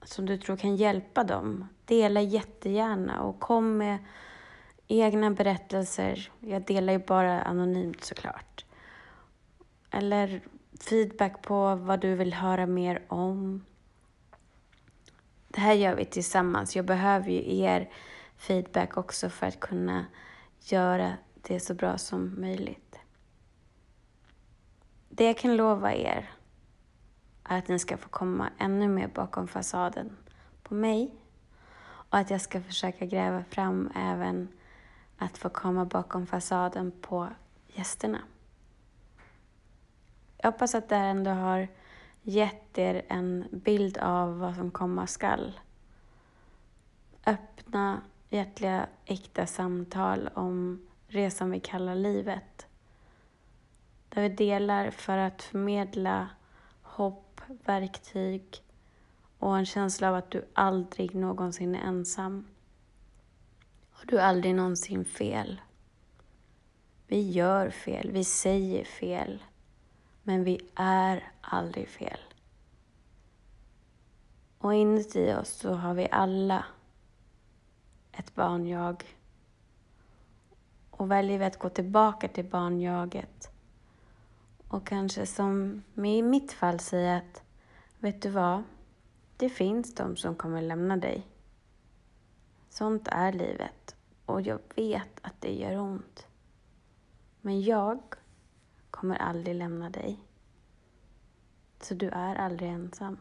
som 0.03 0.25
du 0.25 0.37
tror 0.37 0.57
kan 0.57 0.75
hjälpa 0.75 1.23
dem. 1.23 1.67
Dela 1.85 2.21
jättegärna 2.21 3.21
och 3.21 3.39
kom 3.39 3.77
med 3.77 3.97
egna 4.87 5.31
berättelser. 5.31 6.31
Jag 6.39 6.61
delar 6.61 6.93
ju 6.93 6.99
bara 6.99 7.41
anonymt 7.41 8.03
såklart. 8.03 8.65
Eller 9.91 10.41
feedback 10.79 11.41
på 11.41 11.75
vad 11.75 11.99
du 11.99 12.15
vill 12.15 12.33
höra 12.33 12.65
mer 12.65 13.01
om. 13.07 13.65
Det 15.47 15.59
här 15.59 15.73
gör 15.73 15.95
vi 15.95 16.05
tillsammans. 16.05 16.75
Jag 16.75 16.85
behöver 16.85 17.31
ju 17.31 17.57
er 17.57 17.89
feedback 18.37 18.97
också 18.97 19.29
för 19.29 19.47
att 19.47 19.59
kunna 19.59 20.05
göra 20.59 21.13
det 21.41 21.59
så 21.59 21.73
bra 21.73 21.97
som 21.97 22.41
möjligt. 22.41 22.86
Det 25.17 25.25
jag 25.25 25.37
kan 25.37 25.55
lova 25.55 25.93
er 25.93 26.29
är 27.43 27.57
att 27.57 27.67
ni 27.67 27.79
ska 27.79 27.97
få 27.97 28.09
komma 28.09 28.49
ännu 28.57 28.87
mer 28.87 29.07
bakom 29.07 29.47
fasaden 29.47 30.17
på 30.63 30.73
mig 30.73 31.11
och 31.83 32.17
att 32.17 32.29
jag 32.29 32.41
ska 32.41 32.61
försöka 32.61 33.05
gräva 33.05 33.43
fram 33.43 33.91
även 33.95 34.47
att 35.17 35.37
få 35.37 35.49
komma 35.49 35.85
bakom 35.85 36.27
fasaden 36.27 36.91
på 37.01 37.27
gästerna. 37.67 38.19
Jag 40.37 40.51
hoppas 40.51 40.75
att 40.75 40.89
det 40.89 40.95
här 40.95 41.07
ändå 41.07 41.31
har 41.31 41.67
gett 42.21 42.77
er 42.77 43.05
en 43.07 43.45
bild 43.51 43.97
av 43.97 44.39
vad 44.39 44.55
som 44.55 44.71
komma 44.71 45.07
skall. 45.07 45.59
Öppna, 47.25 48.01
hjärtliga, 48.29 48.87
äkta 49.05 49.45
samtal 49.45 50.29
om 50.33 50.87
resan 51.07 51.51
vi 51.51 51.59
kallar 51.59 51.95
livet. 51.95 52.66
Där 54.17 54.21
vi 54.23 54.29
delar 54.29 54.91
för 54.91 55.17
att 55.17 55.41
förmedla 55.41 56.29
hopp, 56.81 57.41
verktyg 57.65 58.63
och 59.37 59.57
en 59.57 59.65
känsla 59.65 60.09
av 60.09 60.15
att 60.15 60.31
du 60.31 60.45
aldrig 60.53 61.15
någonsin 61.15 61.75
är 61.75 61.79
ensam. 61.79 62.47
Och 63.91 64.05
du 64.07 64.19
är 64.19 64.23
aldrig 64.23 64.55
någonsin 64.55 65.05
fel. 65.05 65.61
Vi 67.07 67.31
gör 67.31 67.69
fel, 67.69 68.11
vi 68.11 68.23
säger 68.23 68.83
fel, 68.83 69.43
men 70.23 70.43
vi 70.43 70.69
är 70.75 71.31
aldrig 71.41 71.89
fel. 71.89 72.19
Och 74.57 74.73
inuti 74.73 75.33
oss 75.33 75.49
så 75.49 75.73
har 75.73 75.93
vi 75.93 76.07
alla 76.11 76.65
ett 78.11 78.35
barnjag. 78.35 79.17
Och 80.89 81.11
väljer 81.11 81.39
vi 81.39 81.45
att 81.45 81.59
gå 81.59 81.69
tillbaka 81.69 82.27
till 82.27 82.45
barnjaget 82.45 83.51
och 84.67 84.87
kanske 84.87 85.25
som 85.25 85.83
i 85.95 86.21
mitt 86.21 86.51
fall 86.51 86.79
säga 86.79 87.17
att 87.17 87.43
vet 87.99 88.21
du 88.21 88.29
vad? 88.29 88.63
Det 89.37 89.49
finns 89.49 89.95
de 89.95 90.15
som 90.15 90.35
kommer 90.35 90.61
lämna 90.61 90.97
dig. 90.97 91.27
Sånt 92.69 93.07
är 93.11 93.33
livet 93.33 93.95
och 94.25 94.41
jag 94.41 94.59
vet 94.75 95.19
att 95.21 95.41
det 95.41 95.53
gör 95.53 95.77
ont. 95.77 96.27
Men 97.41 97.61
jag 97.61 97.99
kommer 98.91 99.15
aldrig 99.15 99.55
lämna 99.55 99.89
dig. 99.89 100.19
Så 101.81 101.93
du 101.93 102.09
är 102.09 102.35
aldrig 102.35 102.69
ensam. 102.69 103.17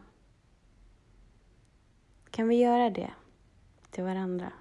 Kan 2.31 2.47
vi 2.47 2.55
göra 2.55 2.89
det 2.89 3.13
till 3.89 4.03
varandra 4.03 4.51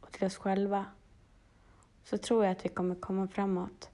och 0.00 0.12
till 0.12 0.26
oss 0.26 0.36
själva 0.36 0.86
så 2.04 2.18
tror 2.18 2.44
jag 2.44 2.52
att 2.52 2.64
vi 2.64 2.68
kommer 2.68 2.94
komma 2.94 3.28
framåt. 3.28 3.90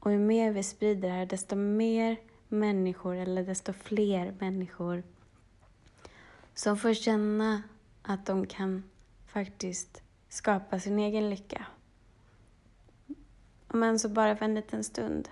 Och 0.00 0.12
ju 0.12 0.18
mer 0.18 0.52
vi 0.52 0.62
sprider 0.62 1.08
det 1.08 1.14
här, 1.14 1.26
desto 1.26 1.56
mer 1.56 2.16
människor, 2.48 3.16
eller 3.16 3.44
desto 3.44 3.72
fler 3.72 4.34
människor 4.38 5.02
som 6.54 6.76
får 6.76 6.94
känna 6.94 7.62
att 8.02 8.26
de 8.26 8.46
kan 8.46 8.82
faktiskt 9.26 10.02
skapa 10.28 10.80
sin 10.80 10.98
egen 10.98 11.30
lycka. 11.30 11.66
Om 13.68 13.82
än 13.82 13.98
så 13.98 14.08
bara 14.08 14.36
för 14.36 14.44
en 14.44 14.54
liten 14.54 14.84
stund, 14.84 15.28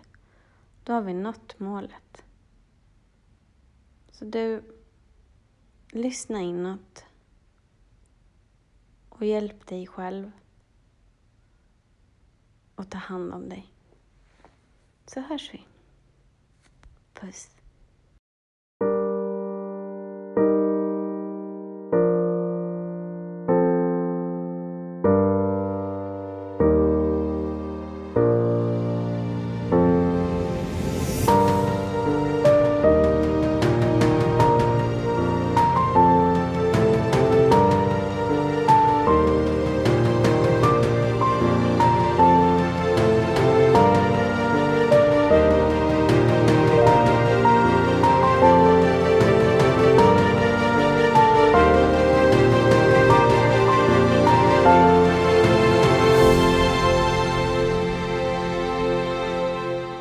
då 0.85 0.93
har 0.93 1.03
vi 1.03 1.15
nått 1.15 1.61
målet. 1.61 2.25
Så 4.11 4.25
du, 4.25 4.63
lyssna 5.91 6.41
inåt 6.41 7.05
och 9.09 9.25
hjälp 9.25 9.67
dig 9.67 9.87
själv 9.87 10.31
och 12.75 12.91
ta 12.91 12.99
hand 12.99 13.33
om 13.33 13.49
dig. 13.49 13.78
Så 15.09 15.21
hörs 15.21 15.55
vi. 15.55 15.67
Puss. 17.15 17.58